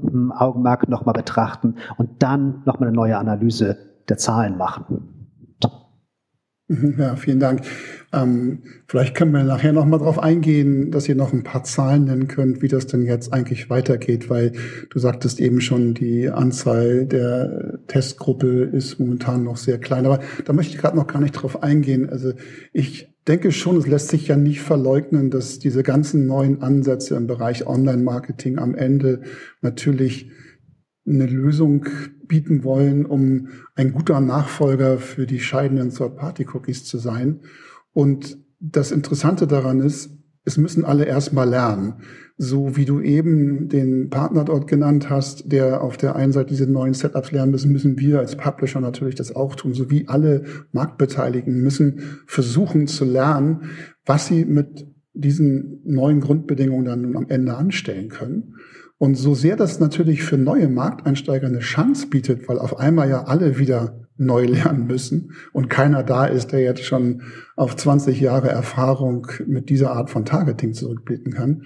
[0.00, 3.76] hm, Augenmerk nochmal betrachten und dann nochmal eine neue Analyse
[4.08, 5.17] der Zahlen machen.
[6.68, 7.62] Mhm, ja, vielen Dank.
[8.12, 12.04] Ähm, vielleicht können wir nachher noch mal darauf eingehen, dass ihr noch ein paar Zahlen
[12.04, 14.52] nennen könnt, wie das denn jetzt eigentlich weitergeht, weil
[14.90, 20.04] du sagtest eben schon, die Anzahl der Testgruppe ist momentan noch sehr klein.
[20.04, 22.08] Aber da möchte ich gerade noch gar nicht drauf eingehen.
[22.10, 22.34] Also
[22.74, 27.26] ich denke schon, es lässt sich ja nicht verleugnen, dass diese ganzen neuen Ansätze im
[27.26, 29.22] Bereich Online-Marketing am Ende
[29.62, 30.30] natürlich
[31.08, 31.86] eine Lösung
[32.26, 37.40] bieten wollen, um ein guter Nachfolger für die scheidenden Third-Party-Cookies zu sein.
[37.92, 40.10] Und das Interessante daran ist,
[40.44, 41.94] es müssen alle erstmal lernen.
[42.38, 46.70] So wie du eben den Partner dort genannt hast, der auf der einen Seite diese
[46.70, 49.74] neuen Setups lernen müssen, müssen wir als Publisher natürlich das auch tun.
[49.74, 53.62] So wie alle Marktbeteiligten müssen versuchen zu lernen,
[54.06, 58.54] was sie mit diesen neuen Grundbedingungen dann am Ende anstellen können.
[58.98, 63.24] Und so sehr das natürlich für neue Markteinsteiger eine Chance bietet, weil auf einmal ja
[63.24, 67.22] alle wieder neu lernen müssen und keiner da ist, der jetzt schon
[67.54, 71.62] auf 20 Jahre Erfahrung mit dieser Art von Targeting zurückblicken kann,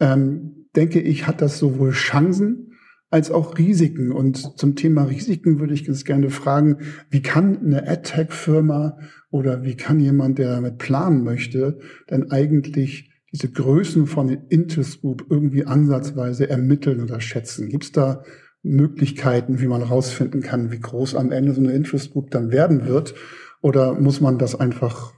[0.00, 2.72] ähm, denke ich, hat das sowohl Chancen
[3.10, 4.10] als auch Risiken.
[4.10, 6.78] Und zum Thema Risiken würde ich ganz gerne fragen,
[7.10, 8.98] wie kann eine AdTech-Firma
[9.30, 11.78] oder wie kann jemand, der damit planen möchte,
[12.10, 17.68] denn eigentlich diese Größen von Interest Group irgendwie ansatzweise ermitteln oder schätzen?
[17.68, 18.22] Gibt es da
[18.62, 22.86] Möglichkeiten, wie man herausfinden kann, wie groß am Ende so eine Interest Group dann werden
[22.86, 23.14] wird?
[23.60, 25.14] Oder muss man das einfach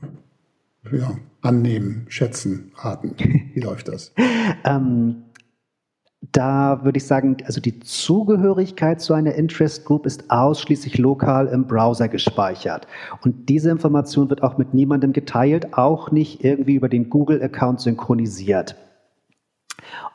[0.91, 3.17] ja, annehmen, schätzen, raten?
[3.53, 4.15] Wie läuft das?
[4.65, 5.26] ähm,
[6.33, 11.67] da würde ich sagen, also die Zugehörigkeit zu einer Interest Group ist ausschließlich lokal im
[11.67, 12.87] Browser gespeichert.
[13.23, 18.77] Und diese Information wird auch mit niemandem geteilt, auch nicht irgendwie über den Google-Account synchronisiert.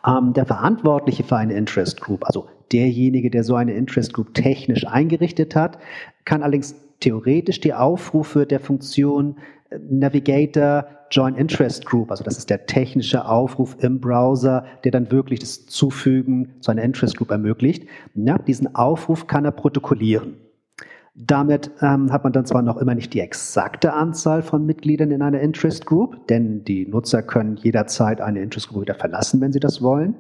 [0.05, 4.87] Ähm, der Verantwortliche für eine Interest Group, also derjenige, der so eine Interest Group technisch
[4.87, 5.77] eingerichtet hat,
[6.25, 9.37] kann allerdings theoretisch die Aufrufe der Funktion
[9.69, 15.11] äh, Navigator Join Interest Group, also das ist der technische Aufruf im Browser, der dann
[15.11, 17.85] wirklich das Zufügen zu einer Interest Group ermöglicht.
[18.15, 20.37] Ja, diesen Aufruf kann er protokollieren.
[21.13, 25.21] Damit ähm, hat man dann zwar noch immer nicht die exakte Anzahl von Mitgliedern in
[25.21, 29.59] einer Interest Group, denn die Nutzer können jederzeit eine Interest Group wieder verlassen, wenn sie
[29.59, 30.15] das wollen.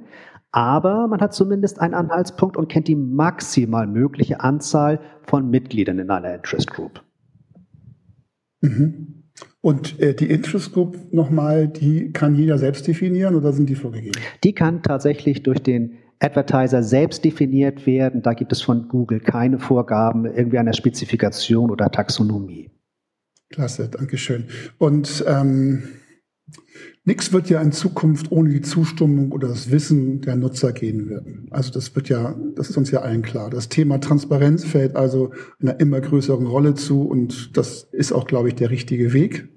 [0.51, 6.09] Aber man hat zumindest einen Anhaltspunkt und kennt die maximal mögliche Anzahl von Mitgliedern in
[6.09, 7.01] einer Interest Group.
[8.61, 9.23] Mhm.
[9.61, 14.19] Und äh, die Interest Group nochmal, die kann jeder selbst definieren oder sind die vorgegeben?
[14.43, 18.21] Die kann tatsächlich durch den Advertiser selbst definiert werden.
[18.21, 22.71] Da gibt es von Google keine Vorgaben irgendwie einer Spezifikation oder Taxonomie.
[23.49, 24.45] Klasse, Dankeschön.
[24.77, 25.83] Und ähm,
[27.03, 31.47] nichts wird ja in Zukunft ohne die Zustimmung oder das Wissen der Nutzer gehen werden.
[31.51, 33.49] Also das wird ja, das ist uns ja allen klar.
[33.49, 38.49] Das Thema Transparenz fällt also einer immer größeren Rolle zu und das ist auch, glaube
[38.49, 39.49] ich, der richtige Weg.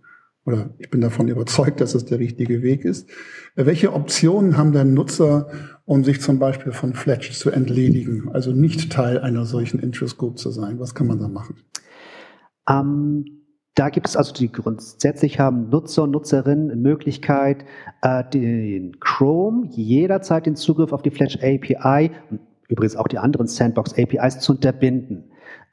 [0.47, 3.09] Oder ich bin davon überzeugt, dass es der richtige Weg ist.
[3.55, 5.49] Welche Optionen haben denn Nutzer,
[5.87, 10.39] um sich zum Beispiel von Fletch zu entledigen, also nicht Teil einer solchen Interest Group
[10.39, 10.79] zu sein?
[10.79, 11.57] Was kann man da machen?
[12.69, 13.44] Ähm,
[13.75, 17.65] da gibt es also die grundsätzlich haben Nutzer und Nutzerinnen Möglichkeit,
[18.03, 23.49] äh, den Chrome jederzeit den Zugriff auf die Flash API und übrigens auch die anderen
[23.49, 25.25] Sandbox APIs zu unterbinden.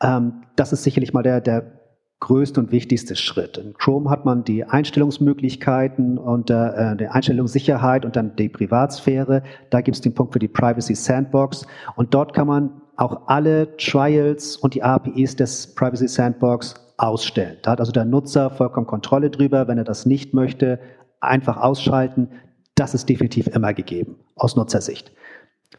[0.02, 1.80] Ähm, das ist sicherlich mal der, der
[2.22, 3.58] größte und wichtigste Schritt.
[3.58, 9.44] In Chrome hat man die Einstellungsmöglichkeiten und äh, die Einstellungssicherheit und dann die Privatsphäre.
[9.70, 13.76] Da gibt es den Punkt für die Privacy Sandbox und dort kann man auch alle
[13.78, 17.58] Trials und die APIs des Privacy Sandbox ausstellen.
[17.64, 19.68] Da hat also der Nutzer vollkommen Kontrolle drüber.
[19.68, 20.80] Wenn er das nicht möchte,
[21.20, 22.30] einfach ausschalten.
[22.76, 25.12] Das ist definitiv immer gegeben aus Nutzersicht.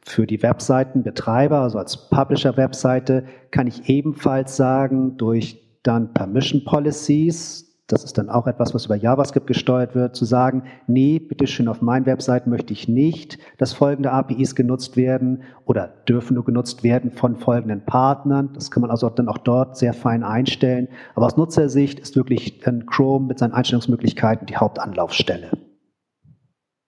[0.02, 8.04] Für die Webseitenbetreiber, also als Publisher-Webseite, kann ich ebenfalls sagen, durch dann Permission Policies, das
[8.04, 12.06] ist dann auch etwas, was über JavaScript gesteuert wird, zu sagen, nee, bitteschön, auf meinen
[12.06, 17.36] Webseiten möchte ich nicht, dass folgende APIs genutzt werden oder dürfen nur genutzt werden von
[17.36, 18.50] folgenden Partnern.
[18.54, 20.88] Das kann man also dann auch dort sehr fein einstellen.
[21.14, 25.50] Aber aus Nutzersicht ist wirklich Chrome mit seinen Einstellungsmöglichkeiten die Hauptanlaufstelle.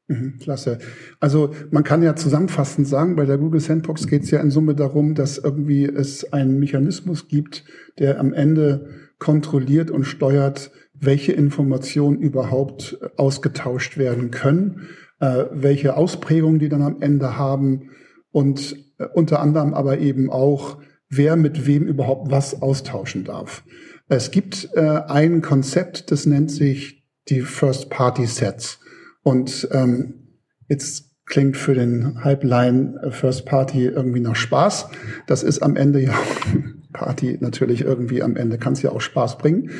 [0.08, 0.78] Mhm, klasse.
[1.20, 4.74] Also man kann ja zusammenfassend sagen, bei der Google Sandbox geht es ja in Summe
[4.74, 7.64] darum, dass irgendwie es einen Mechanismus gibt,
[7.98, 8.86] der am Ende
[9.18, 14.88] kontrolliert und steuert, welche Informationen überhaupt äh, ausgetauscht werden können,
[15.20, 17.90] äh, welche Ausprägungen die dann am Ende haben
[18.30, 20.78] und äh, unter anderem aber eben auch,
[21.08, 23.64] wer mit wem überhaupt was austauschen darf.
[24.08, 28.80] Es gibt äh, ein Konzept, das nennt sich die First-Party-Sets.
[29.22, 30.28] Und ähm,
[30.68, 34.88] jetzt klingt für den Hypeline äh, First Party irgendwie nach Spaß.
[35.26, 36.14] Das ist am Ende ja
[36.92, 39.70] Party natürlich irgendwie am Ende kann es ja auch Spaß bringen.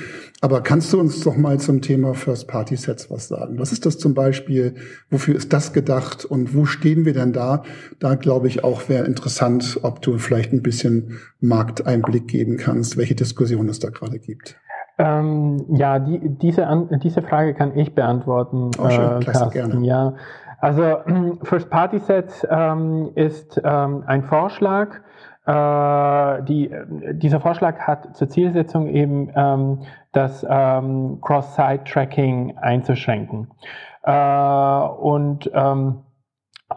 [0.45, 3.59] Aber kannst du uns doch mal zum Thema First Party Sets was sagen?
[3.59, 4.75] Was ist das zum Beispiel?
[5.09, 6.27] Wofür ist das gedacht?
[6.27, 7.63] Und wo stehen wir denn da?
[7.99, 13.15] Da glaube ich auch wäre interessant, ob du vielleicht ein bisschen Markteinblick geben kannst, welche
[13.15, 14.61] Diskussion es da gerade gibt.
[14.99, 16.69] Ähm, ja, die, diese,
[17.03, 18.71] diese Frage kann ich beantworten.
[18.79, 19.87] Oh, schön, äh, gerne.
[19.87, 20.15] Ja,
[20.61, 20.99] also
[21.45, 25.01] First Party Sets ähm, ist ähm, ein Vorschlag,
[25.47, 26.71] die,
[27.13, 29.81] dieser Vorschlag hat zur Zielsetzung eben ähm,
[30.13, 33.49] das ähm, Cross-Site-Tracking einzuschränken.
[34.05, 36.05] Äh, und ähm,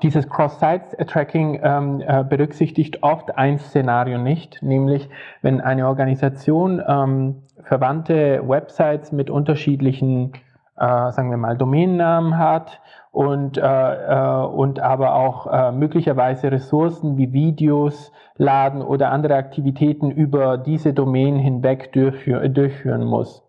[0.04, 5.10] dieses Cross-Site-Tracking ähm, äh, berücksichtigt oft ein Szenario nicht, nämlich
[5.42, 10.34] wenn eine Organisation ähm, verwandte Websites mit unterschiedlichen
[10.78, 12.80] äh, sagen wir mal, Domainnamen hat
[13.12, 20.12] und, äh, äh, und aber auch äh, möglicherweise Ressourcen wie Videos laden oder andere Aktivitäten
[20.12, 23.44] über diese Domain hinweg durchführ durchführen muss.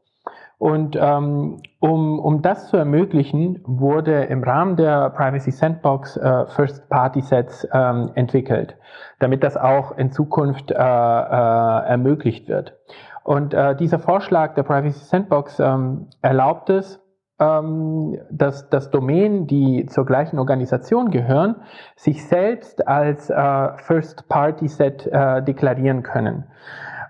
[0.59, 7.69] Und ähm, um, um das zu ermöglichen, wurde im Rahmen der Privacy Sandbox äh, First-Party-Sets
[7.73, 8.77] ähm, entwickelt,
[9.21, 12.75] damit das auch in Zukunft äh, äh, ermöglicht wird.
[13.23, 17.01] Und äh, dieser Vorschlag der Privacy Sandbox ähm, erlaubt es,
[17.41, 21.57] ähm, dass, dass Domänen, die zur gleichen Organisation gehören,
[21.97, 26.45] sich selbst als äh, First-Party-Set äh, deklarieren können.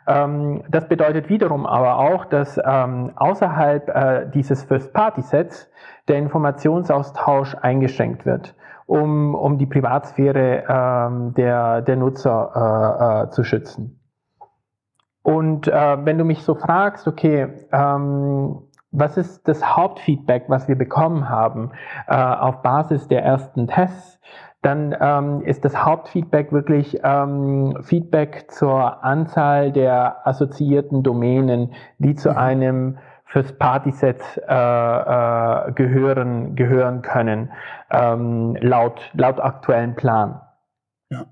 [0.06, 5.70] Ähm, das bedeutet wiederum aber auch, dass ähm, außerhalb äh, dieses First-Party-Sets
[6.08, 8.54] der Informationsaustausch eingeschränkt wird,
[8.86, 14.00] um, um die Privatsphäre ähm, der, der Nutzer äh, äh, zu schützen.
[15.22, 20.76] Und äh, wenn du mich so fragst, okay, ähm, was ist das Hauptfeedback, was wir
[20.76, 21.72] bekommen haben
[22.06, 24.18] äh, auf Basis der ersten Tests?
[24.62, 32.30] dann ähm, ist das Hauptfeedback wirklich ähm, Feedback zur Anzahl der assoziierten Domänen, die zu
[32.30, 32.36] mhm.
[32.36, 37.52] einem First Party Set äh, äh, gehören, gehören können,
[37.90, 40.40] ähm, laut, laut aktuellen Plan.
[41.10, 41.26] Ja.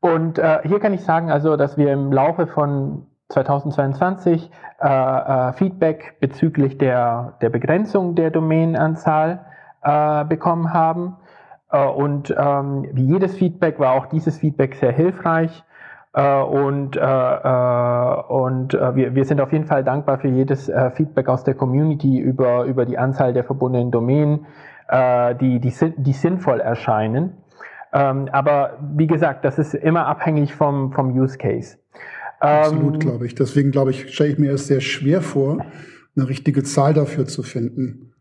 [0.00, 5.52] Und äh, hier kann ich sagen, also, dass wir im Laufe von 2022 äh, äh,
[5.54, 9.46] Feedback bezüglich der, der Begrenzung der Domänenanzahl
[9.82, 11.16] äh, bekommen haben.
[11.70, 15.64] Äh, und ähm, wie jedes Feedback war auch dieses Feedback sehr hilfreich.
[16.12, 21.44] Äh, und äh, und wir, wir sind auf jeden Fall dankbar für jedes Feedback aus
[21.44, 24.46] der Community über, über die Anzahl der verbundenen Domänen,
[25.40, 27.42] die, die, die sinnvoll erscheinen.
[27.92, 31.78] Ähm, aber wie gesagt, das ist immer abhängig vom, vom Use Case.
[32.44, 33.34] Absolut, ähm, glaube ich.
[33.34, 35.64] Deswegen glaube ich, stelle ich mir es sehr schwer vor,
[36.16, 38.14] eine richtige Zahl dafür zu finden.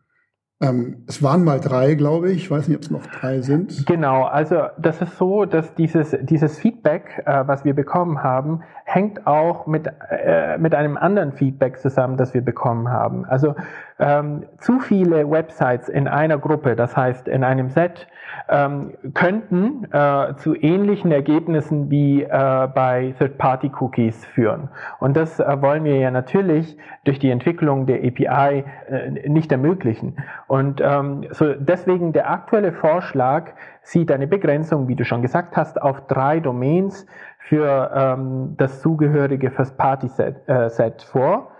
[0.61, 2.37] Ähm, es waren mal drei, glaube ich.
[2.37, 3.85] Ich weiß nicht, ob es noch drei sind.
[3.85, 9.27] Genau, also das ist so, dass dieses, dieses Feedback, äh, was wir bekommen haben, hängt
[9.27, 13.25] auch mit, äh, mit einem anderen Feedback zusammen, das wir bekommen haben.
[13.25, 13.55] Also
[13.99, 18.07] ähm, zu viele Websites in einer Gruppe, das heißt in einem Set,
[18.49, 22.27] ähm, könnten äh, zu ähnlichen Ergebnissen wie äh,
[22.73, 24.69] bei Third-Party-Cookies führen.
[24.99, 30.17] Und das äh, wollen wir ja natürlich durch die Entwicklung der API äh, nicht ermöglichen.
[30.47, 33.51] Und ähm, so deswegen der aktuelle Vorschlag
[33.81, 37.05] sieht eine Begrenzung, wie du schon gesagt hast, auf drei Domains
[37.37, 41.52] für ähm, das zugehörige First-Party-Set äh, vor.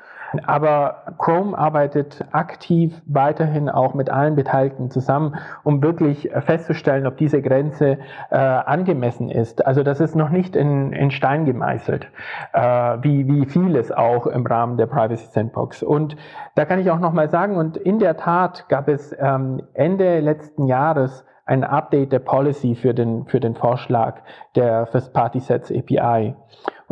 [0.46, 7.41] Aber Chrome arbeitet aktiv weiterhin auch mit allen Beteiligten zusammen, um wirklich festzustellen, ob diese
[7.41, 7.98] Grenze
[8.30, 9.65] äh, angemessen ist.
[9.65, 12.08] Also das ist noch nicht in, in Stein gemeißelt,
[12.54, 12.62] äh,
[13.02, 15.84] wie, wie vieles auch im Rahmen der Privacy Sandbox.
[15.84, 16.15] Und
[16.56, 20.65] da kann ich auch nochmal sagen, und in der Tat gab es ähm, Ende letzten
[20.65, 24.22] Jahres ein Update der Policy für den, für den Vorschlag
[24.56, 26.36] der First Party Sets API.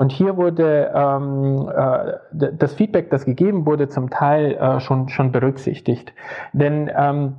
[0.02, 5.32] Und hier wurde ähm, äh, das Feedback, das gegeben wurde, zum Teil äh, schon, schon
[5.32, 6.16] berücksichtigt.
[6.54, 7.36] Denn ähm,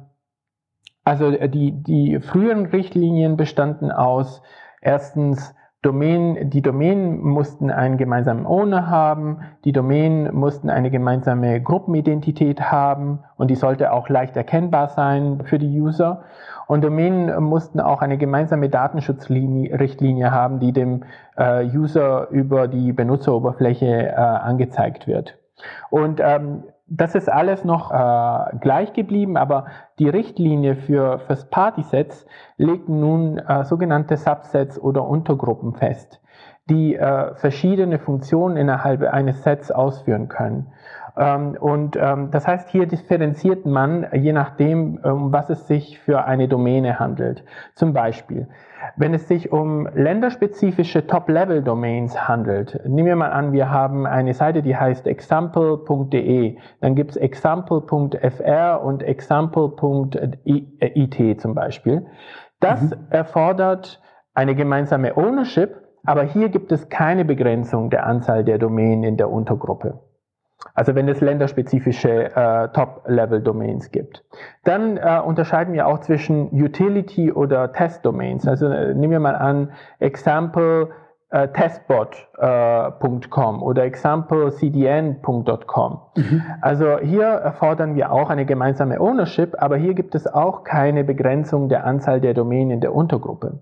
[1.03, 4.43] also die, die früheren Richtlinien bestanden aus
[4.81, 12.71] erstens Domain, die Domänen mussten einen gemeinsamen Owner haben, die Domänen mussten eine gemeinsame Gruppenidentität
[12.71, 16.23] haben und die sollte auch leicht erkennbar sein für die User.
[16.67, 21.05] Und Domänen mussten auch eine gemeinsame Datenschutzrichtlinie haben, die dem
[21.37, 25.39] äh, User über die Benutzeroberfläche äh, angezeigt wird.
[25.91, 29.67] Und ähm, das ist alles noch äh, gleich geblieben, aber
[29.99, 32.27] die Richtlinie für First-Party-Sets
[32.59, 36.21] legt nun äh, sogenannte Subsets oder Untergruppen fest,
[36.69, 40.73] die äh, verschiedene Funktionen innerhalb eines Sets ausführen können.
[41.17, 46.25] Ähm, und ähm, das heißt, hier differenziert man, je nachdem, um was es sich für
[46.25, 47.45] eine Domäne handelt.
[47.75, 48.49] Zum Beispiel,
[48.97, 54.63] wenn es sich um länderspezifische Top-Level-Domains handelt, nehmen wir mal an, wir haben eine Seite,
[54.63, 60.31] die heißt example.de, dann gibt es example.fr und example.it
[61.41, 62.07] zum Beispiel.
[62.61, 62.93] Das mhm.
[63.11, 64.01] erfordert
[64.35, 69.31] eine gemeinsame Ownership, aber hier gibt es keine Begrenzung der Anzahl der Domänen in der
[69.31, 70.01] Untergruppe.
[70.75, 74.25] Also wenn es länderspezifische äh, Top-Level-Domains gibt.
[74.65, 78.47] Dann äh, unterscheiden wir auch zwischen Utility oder Test-Domains.
[78.47, 80.91] Also äh, nehmen wir mal an, Example
[81.33, 86.01] äh, testbot.com äh, oder examplecdn.com.
[86.17, 86.43] Mhm.
[86.61, 91.71] Also hier erfordern wir auch eine gemeinsame Ownership, aber hier gibt es auch keine Begrenzung
[91.71, 93.61] der Anzahl der Domänen in der Untergruppe.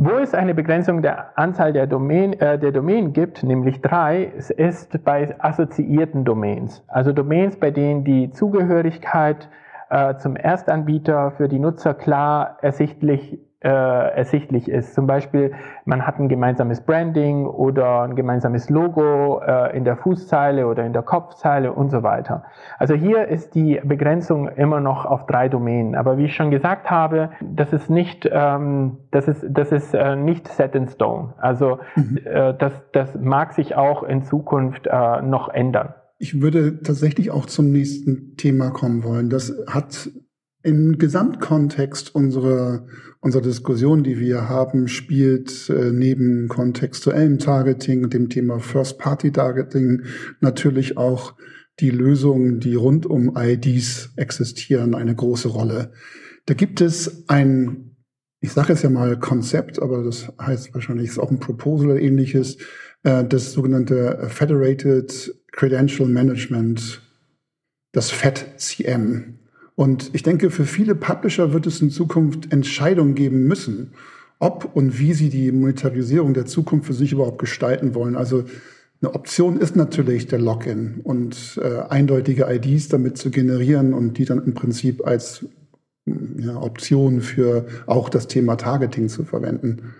[0.00, 5.02] Wo es eine Begrenzung der Anzahl der, Domain, äh, der Domänen gibt, nämlich drei, ist
[5.02, 6.84] bei assoziierten Domains.
[6.86, 9.48] Also Domains, bei denen die Zugehörigkeit
[9.90, 14.94] äh, zum Erstanbieter für die Nutzer klar ersichtlich äh, ersichtlich ist.
[14.94, 15.52] Zum Beispiel,
[15.84, 20.92] man hat ein gemeinsames Branding oder ein gemeinsames Logo äh, in der Fußzeile oder in
[20.92, 22.44] der Kopfzeile und so weiter.
[22.78, 25.96] Also hier ist die Begrenzung immer noch auf drei Domänen.
[25.96, 30.14] Aber wie ich schon gesagt habe, das ist nicht, ähm, das ist, das ist äh,
[30.14, 31.34] nicht set in stone.
[31.38, 32.20] Also mhm.
[32.24, 35.94] äh, das, das mag sich auch in Zukunft äh, noch ändern.
[36.20, 39.30] Ich würde tatsächlich auch zum nächsten Thema kommen wollen.
[39.30, 40.10] Das hat
[40.62, 42.86] im Gesamtkontext unserer,
[43.20, 50.02] unserer Diskussion, die wir haben, spielt äh, neben kontextuellem Targeting, dem Thema First-Party-Targeting
[50.40, 51.34] natürlich auch
[51.80, 55.92] die Lösungen, die rund um IDs existieren, eine große Rolle.
[56.46, 57.96] Da gibt es ein,
[58.40, 62.00] ich sage es ja mal Konzept, aber das heißt wahrscheinlich ist auch ein Proposal oder
[62.00, 62.58] ähnliches,
[63.04, 67.02] äh, das sogenannte Federated Credential Management,
[67.92, 69.37] das FedCM.
[69.78, 73.92] Und ich denke, für viele Publisher wird es in Zukunft Entscheidungen geben müssen,
[74.40, 78.16] ob und wie sie die Monetarisierung der Zukunft für sich überhaupt gestalten wollen.
[78.16, 78.42] Also
[79.00, 84.24] eine Option ist natürlich der Login und äh, eindeutige IDs damit zu generieren und die
[84.24, 85.46] dann im Prinzip als
[86.38, 89.94] ja, Option für auch das Thema Targeting zu verwenden.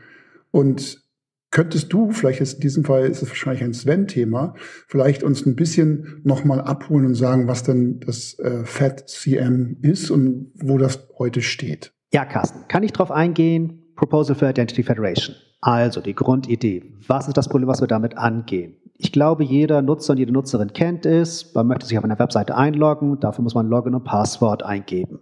[0.50, 1.07] Und
[1.50, 4.54] Könntest du, vielleicht ist in diesem Fall ist es wahrscheinlich ein Sven-Thema,
[4.86, 10.52] vielleicht uns ein bisschen nochmal abholen und sagen, was denn das äh, FAT-CM ist und
[10.56, 11.92] wo das heute steht?
[12.12, 13.82] Ja, Carsten, kann ich darauf eingehen?
[13.96, 15.36] Proposal for Identity Federation.
[15.60, 16.94] Also die Grundidee.
[17.06, 18.76] Was ist das Problem, was wir damit angehen?
[18.96, 21.54] Ich glaube, jeder Nutzer und jede Nutzerin kennt es.
[21.54, 23.20] Man möchte sich auf einer Webseite einloggen.
[23.20, 25.20] Dafür muss man Login und Passwort eingeben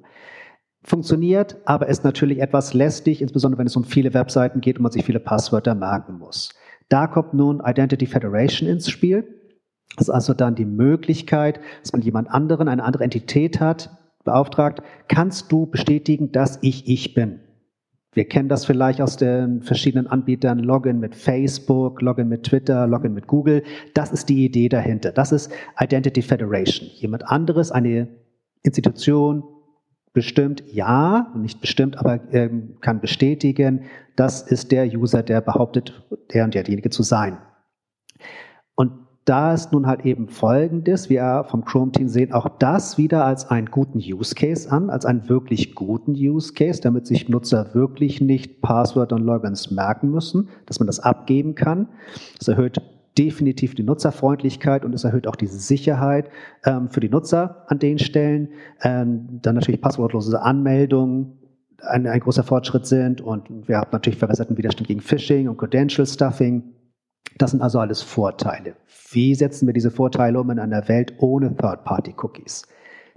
[0.87, 4.93] funktioniert, aber ist natürlich etwas lästig, insbesondere wenn es um viele Webseiten geht und man
[4.93, 6.55] sich viele Passwörter merken muss.
[6.89, 9.26] Da kommt nun Identity Federation ins Spiel.
[9.97, 13.91] Das ist also dann die Möglichkeit, dass man jemand anderen, eine andere Entität hat,
[14.24, 17.41] beauftragt, kannst du bestätigen, dass ich ich bin?
[18.12, 23.12] Wir kennen das vielleicht aus den verschiedenen Anbietern, Login mit Facebook, Login mit Twitter, Login
[23.12, 23.62] mit Google.
[23.93, 25.12] Das ist die Idee dahinter.
[25.12, 26.89] Das ist Identity Federation.
[26.95, 28.09] Jemand anderes, eine
[28.62, 29.45] Institution,
[30.17, 33.83] bestimmt ja, nicht bestimmt, aber ähm, kann bestätigen,
[34.17, 36.03] das ist der User, der behauptet,
[36.33, 37.37] der und derjenige zu sein.
[38.75, 38.93] Und
[39.27, 43.67] da ist nun halt eben Folgendes, wir vom Chrome-Team sehen auch das wieder als einen
[43.67, 48.62] guten Use Case an, als einen wirklich guten Use Case, damit sich Nutzer wirklich nicht
[48.62, 51.89] Passwort und Logins merken müssen, dass man das abgeben kann.
[52.39, 52.81] Das erhöht
[53.19, 56.31] definitiv die Nutzerfreundlichkeit und es erhöht auch diese Sicherheit
[56.64, 58.51] ähm, für die Nutzer an den Stellen.
[58.83, 61.39] Ähm, dann natürlich passwortlose Anmeldungen
[61.83, 66.07] ein, ein großer Fortschritt sind und wir haben natürlich verbesserten Widerstand gegen Phishing und Credential
[66.07, 66.62] Stuffing.
[67.39, 68.75] Das sind also alles Vorteile.
[69.11, 72.67] Wie setzen wir diese Vorteile um in einer Welt ohne Third-Party-Cookies?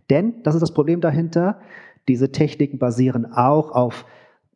[0.09, 1.59] Denn, das ist das Problem dahinter,
[2.07, 4.05] diese Techniken basieren auch auf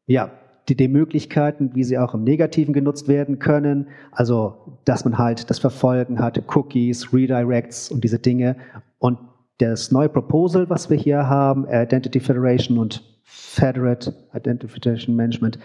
[0.06, 0.32] ja,
[0.70, 3.88] die, die Möglichkeiten, wie sie auch im Negativen genutzt werden können.
[4.11, 8.55] Also, dass man halt das Verfolgen hat, Cookies, Redirects und diese Dinge.
[8.99, 9.20] Und
[9.57, 15.59] das neue Proposal, was wir hier haben, Identity Federation und Federate Identification Management,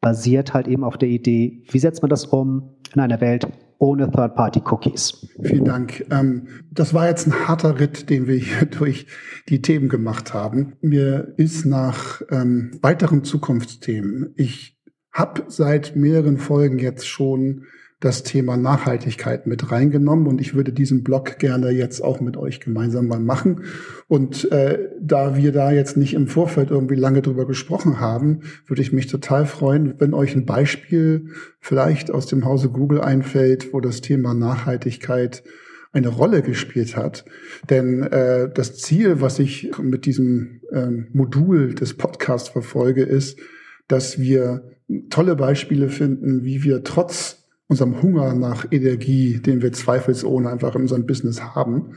[0.00, 3.46] basiert halt eben auf der Idee, wie setzt man das um in einer Welt
[3.82, 5.26] ohne Third-Party-Cookies.
[5.42, 6.06] Vielen Dank.
[6.12, 9.06] Ähm, das war jetzt ein harter Ritt, den wir hier durch
[9.48, 10.74] die Themen gemacht haben.
[10.82, 14.80] Mir ist nach ähm, weiteren Zukunftsthemen, ich
[15.12, 17.64] habe seit mehreren Folgen jetzt schon
[18.02, 22.58] das Thema Nachhaltigkeit mit reingenommen und ich würde diesen Blog gerne jetzt auch mit euch
[22.58, 23.62] gemeinsam mal machen.
[24.08, 28.82] Und äh, da wir da jetzt nicht im Vorfeld irgendwie lange drüber gesprochen haben, würde
[28.82, 31.28] ich mich total freuen, wenn euch ein Beispiel
[31.60, 35.44] vielleicht aus dem Hause Google einfällt, wo das Thema Nachhaltigkeit
[35.92, 37.24] eine Rolle gespielt hat.
[37.70, 43.38] Denn äh, das Ziel, was ich mit diesem äh, Modul des Podcasts verfolge, ist,
[43.86, 44.64] dass wir
[45.08, 47.41] tolle Beispiele finden, wie wir trotz
[47.72, 51.96] unserem Hunger nach Energie, den wir zweifelsohne einfach in unserem Business haben,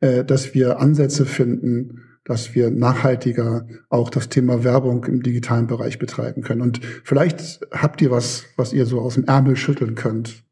[0.00, 5.98] äh, dass wir Ansätze finden, dass wir nachhaltiger auch das Thema Werbung im digitalen Bereich
[5.98, 6.60] betreiben können.
[6.60, 10.44] Und vielleicht habt ihr was, was ihr so aus dem Ärmel schütteln könnt,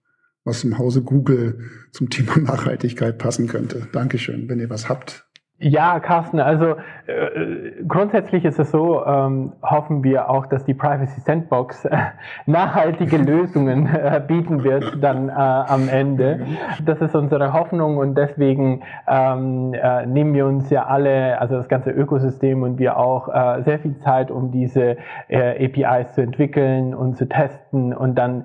[0.44, 1.60] was im Hause Google
[1.92, 3.88] zum Thema Nachhaltigkeit passen könnte.
[3.92, 4.48] Dankeschön.
[4.48, 5.25] Wenn ihr was habt,
[5.58, 6.76] Ja, Carsten, also
[7.06, 11.96] äh, grundsätzlich ist es so, ähm, hoffen wir auch, dass die Privacy Sandbox äh,
[12.44, 16.46] nachhaltige Lösungen äh, bieten wird dann äh, am Ende.
[16.84, 21.68] Das ist unsere Hoffnung und deswegen ähm, äh, nehmen wir uns ja alle, also das
[21.68, 24.98] ganze Ökosystem und wir auch äh, sehr viel Zeit, um diese
[25.30, 28.44] APIs zu entwickeln und zu testen und dann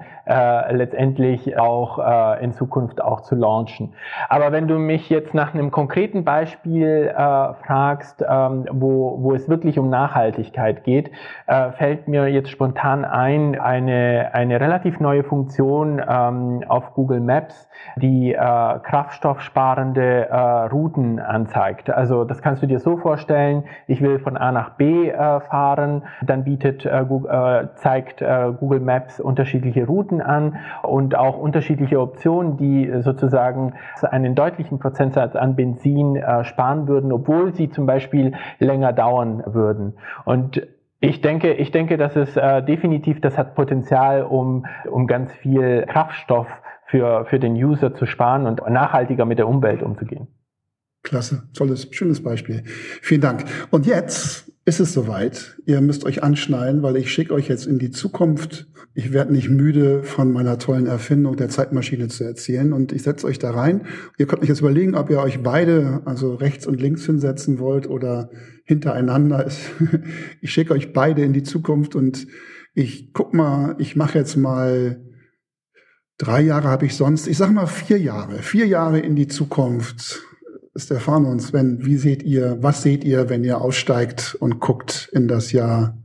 [0.72, 2.00] letztendlich auch
[2.40, 3.94] in Zukunft auch zu launchen.
[4.30, 9.50] Aber wenn du mich jetzt nach einem konkreten Beispiel äh, fragst, ähm, wo, wo es
[9.50, 11.12] wirklich um Nachhaltigkeit geht,
[11.48, 17.68] äh, fällt mir jetzt spontan ein, eine, eine relativ neue Funktion ähm, auf Google Maps,
[17.96, 20.36] die äh, kraftstoffsparende äh,
[20.68, 21.90] Routen anzeigt.
[21.90, 26.04] Also das kannst du dir so vorstellen, ich will von A nach B äh, fahren,
[26.22, 32.58] dann bietet äh, äh, zeigt äh, Google Maps unterschiedliche Routen an und auch unterschiedliche Optionen,
[32.58, 38.94] die sozusagen einen deutlichen Prozentsatz an Benzin äh, sparen würden, obwohl sie zum Beispiel länger
[38.94, 39.94] dauern würden.
[40.26, 40.62] Und
[41.00, 45.86] ich denke, ich denke, dass es äh, definitiv, das hat Potenzial, um, um ganz viel
[45.88, 46.48] Kraftstoff
[46.86, 50.28] für, für den User zu sparen und nachhaltiger mit der Umwelt umzugehen.
[51.04, 52.64] Klasse, tolles, schönes Beispiel.
[52.66, 53.46] Vielen Dank.
[53.72, 55.58] Und jetzt ist es soweit.
[55.66, 58.68] Ihr müsst euch anschnallen, weil ich schicke euch jetzt in die Zukunft.
[58.94, 62.72] Ich werde nicht müde, von meiner tollen Erfindung der Zeitmaschine zu erzählen.
[62.72, 63.88] Und ich setze euch da rein.
[64.18, 67.88] Ihr könnt euch jetzt überlegen, ob ihr euch beide, also rechts und links hinsetzen wollt
[67.88, 68.30] oder
[68.66, 69.50] hintereinander.
[70.42, 72.28] Ich schicke euch beide in die Zukunft und
[72.74, 75.02] ich guck mal, ich mache jetzt mal
[76.18, 80.22] drei Jahre habe ich sonst, ich sage mal vier Jahre, vier Jahre in die Zukunft
[80.76, 85.28] Stefano und Sven, wie seht ihr, was seht ihr, wenn ihr aussteigt und guckt in
[85.28, 85.98] das Jahr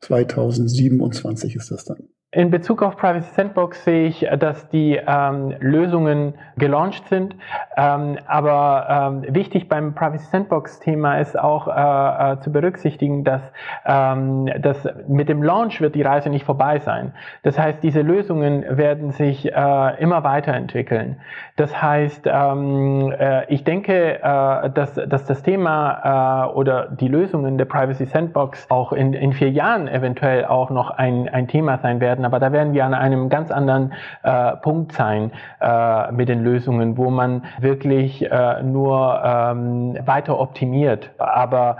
[0.00, 2.08] 2027 ist das dann?
[2.32, 7.34] In Bezug auf Privacy Sandbox sehe ich, dass die ähm, Lösungen gelauncht sind.
[7.76, 13.42] Ähm, aber ähm, wichtig beim Privacy Sandbox-Thema ist auch äh, äh, zu berücksichtigen, dass,
[13.84, 17.14] ähm, dass mit dem Launch wird die Reise nicht vorbei sein.
[17.42, 21.20] Das heißt, diese Lösungen werden sich äh, immer weiterentwickeln.
[21.60, 27.58] Das heißt, ähm, äh, ich denke, äh, dass, dass das Thema äh, oder die Lösungen
[27.58, 32.00] der Privacy Sandbox auch in, in vier Jahren eventuell auch noch ein, ein Thema sein
[32.00, 32.24] werden.
[32.24, 33.92] Aber da werden wir an einem ganz anderen
[34.22, 41.10] äh, Punkt sein äh, mit den Lösungen, wo man wirklich äh, nur ähm, weiter optimiert.
[41.18, 41.76] Aber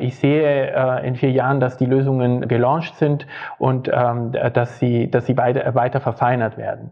[0.00, 3.26] ich sehe in vier Jahren, dass die Lösungen gelauncht sind
[3.58, 6.90] und ähm, dass sie, dass sie weiter, weiter verfeinert werden.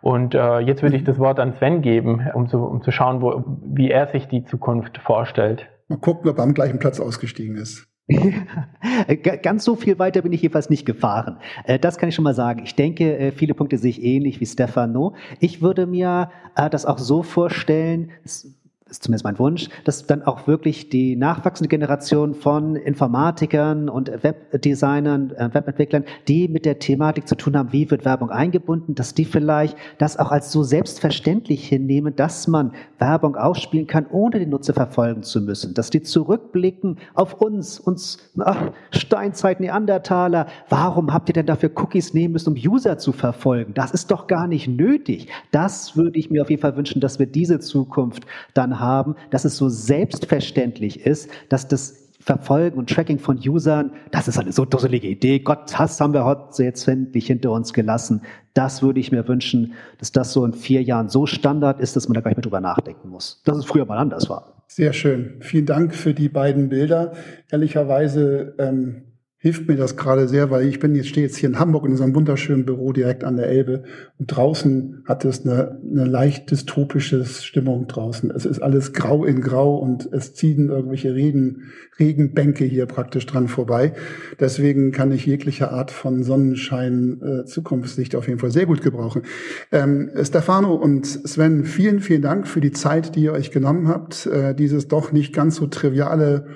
[0.00, 3.44] Und jetzt würde ich das Wort an Sven geben, um zu, um zu schauen, wo,
[3.62, 5.66] wie er sich die Zukunft vorstellt.
[5.88, 7.86] Mal gucken, ob er am gleichen Platz ausgestiegen ist.
[9.42, 11.38] Ganz so viel weiter bin ich jedenfalls nicht gefahren.
[11.64, 12.62] Äh, das kann ich schon mal sagen.
[12.64, 15.14] Ich denke, äh, viele Punkte sehe ich ähnlich wie Stefano.
[15.40, 18.12] Ich würde mir äh, das auch so vorstellen,
[18.88, 25.32] ist zumindest mein Wunsch, dass dann auch wirklich die nachwachsende Generation von Informatikern und Webdesignern,
[25.32, 29.24] äh, Webentwicklern, die mit der Thematik zu tun haben, wie wird Werbung eingebunden, dass die
[29.24, 34.72] vielleicht das auch als so selbstverständlich hinnehmen, dass man Werbung ausspielen kann, ohne den Nutzer
[34.72, 41.32] verfolgen zu müssen, dass die zurückblicken auf uns, uns ach, Steinzeit, Neandertaler, warum habt ihr
[41.32, 43.74] denn dafür Cookies nehmen müssen, um User zu verfolgen?
[43.74, 45.26] Das ist doch gar nicht nötig.
[45.50, 49.44] Das würde ich mir auf jeden Fall wünschen, dass wir diese Zukunft dann haben, dass
[49.44, 54.64] es so selbstverständlich ist, dass das Verfolgen und Tracking von Usern, das ist eine so
[54.64, 55.38] dusselige Idee.
[55.38, 58.22] Gott, das haben wir heute jetzt endlich hinter uns gelassen.
[58.52, 62.08] Das würde ich mir wünschen, dass das so in vier Jahren so Standard ist, dass
[62.08, 63.42] man da gar nicht mehr drüber nachdenken muss.
[63.44, 64.64] Dass es früher mal anders war.
[64.66, 65.36] Sehr schön.
[65.38, 67.12] Vielen Dank für die beiden Bilder.
[67.48, 69.02] Ehrlicherweise ähm,
[69.46, 71.92] hilft mir das gerade sehr, weil ich bin jetzt stehe jetzt hier in Hamburg in
[71.92, 73.84] unserem wunderschönen Büro direkt an der Elbe
[74.18, 78.32] und draußen hat es eine, eine leicht dystopische Stimmung draußen.
[78.32, 81.62] Es ist alles grau in grau und es ziehen irgendwelche Regen,
[82.00, 83.92] Regenbänke hier praktisch dran vorbei.
[84.40, 89.22] Deswegen kann ich jegliche Art von Sonnenschein, äh, Zukunftslicht auf jeden Fall sehr gut gebrauchen.
[89.70, 94.26] Ähm, Stefano und Sven, vielen, vielen Dank für die Zeit, die ihr euch genommen habt,
[94.26, 96.46] äh, dieses doch nicht ganz so triviale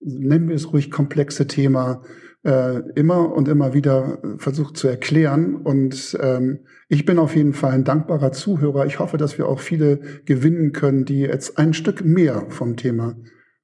[0.00, 2.02] nennen wir es ruhig komplexe Thema
[2.44, 5.56] äh, immer und immer wieder versucht zu erklären.
[5.56, 8.86] Und ähm, ich bin auf jeden Fall ein dankbarer Zuhörer.
[8.86, 13.16] Ich hoffe, dass wir auch viele gewinnen können, die jetzt ein Stück mehr vom Thema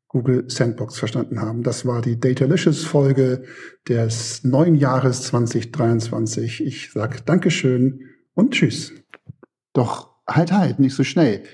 [0.08, 1.62] Google Sandbox verstanden haben.
[1.62, 3.44] Das war die Datalicious Folge
[3.88, 6.64] des neuen Jahres 2023.
[6.66, 8.92] Ich sag Dankeschön und Tschüss.
[9.72, 11.44] Doch halt, halt, nicht so schnell.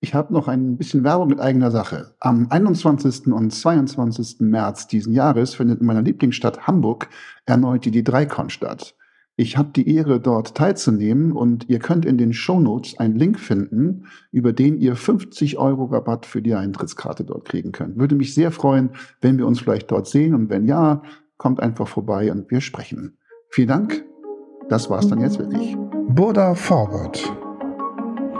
[0.00, 2.14] Ich habe noch ein bisschen Werbung mit eigener Sache.
[2.20, 3.26] Am 21.
[3.32, 4.36] und 22.
[4.40, 7.08] März diesen Jahres findet in meiner Lieblingsstadt Hamburg
[7.46, 8.94] erneut die D3Con statt.
[9.34, 13.40] Ich habe die Ehre, dort teilzunehmen und ihr könnt in den Show Notes einen Link
[13.40, 17.98] finden, über den ihr 50 Euro Rabatt für die Eintrittskarte dort kriegen könnt.
[17.98, 18.90] Würde mich sehr freuen,
[19.20, 21.02] wenn wir uns vielleicht dort sehen und wenn ja,
[21.38, 23.16] kommt einfach vorbei und wir sprechen.
[23.50, 24.04] Vielen Dank.
[24.68, 25.76] Das war's dann jetzt wirklich.
[26.08, 27.20] Burda Forward.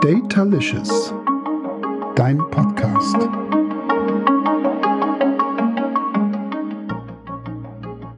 [0.03, 1.15] Datalicious.
[2.19, 3.15] Dein Podcast.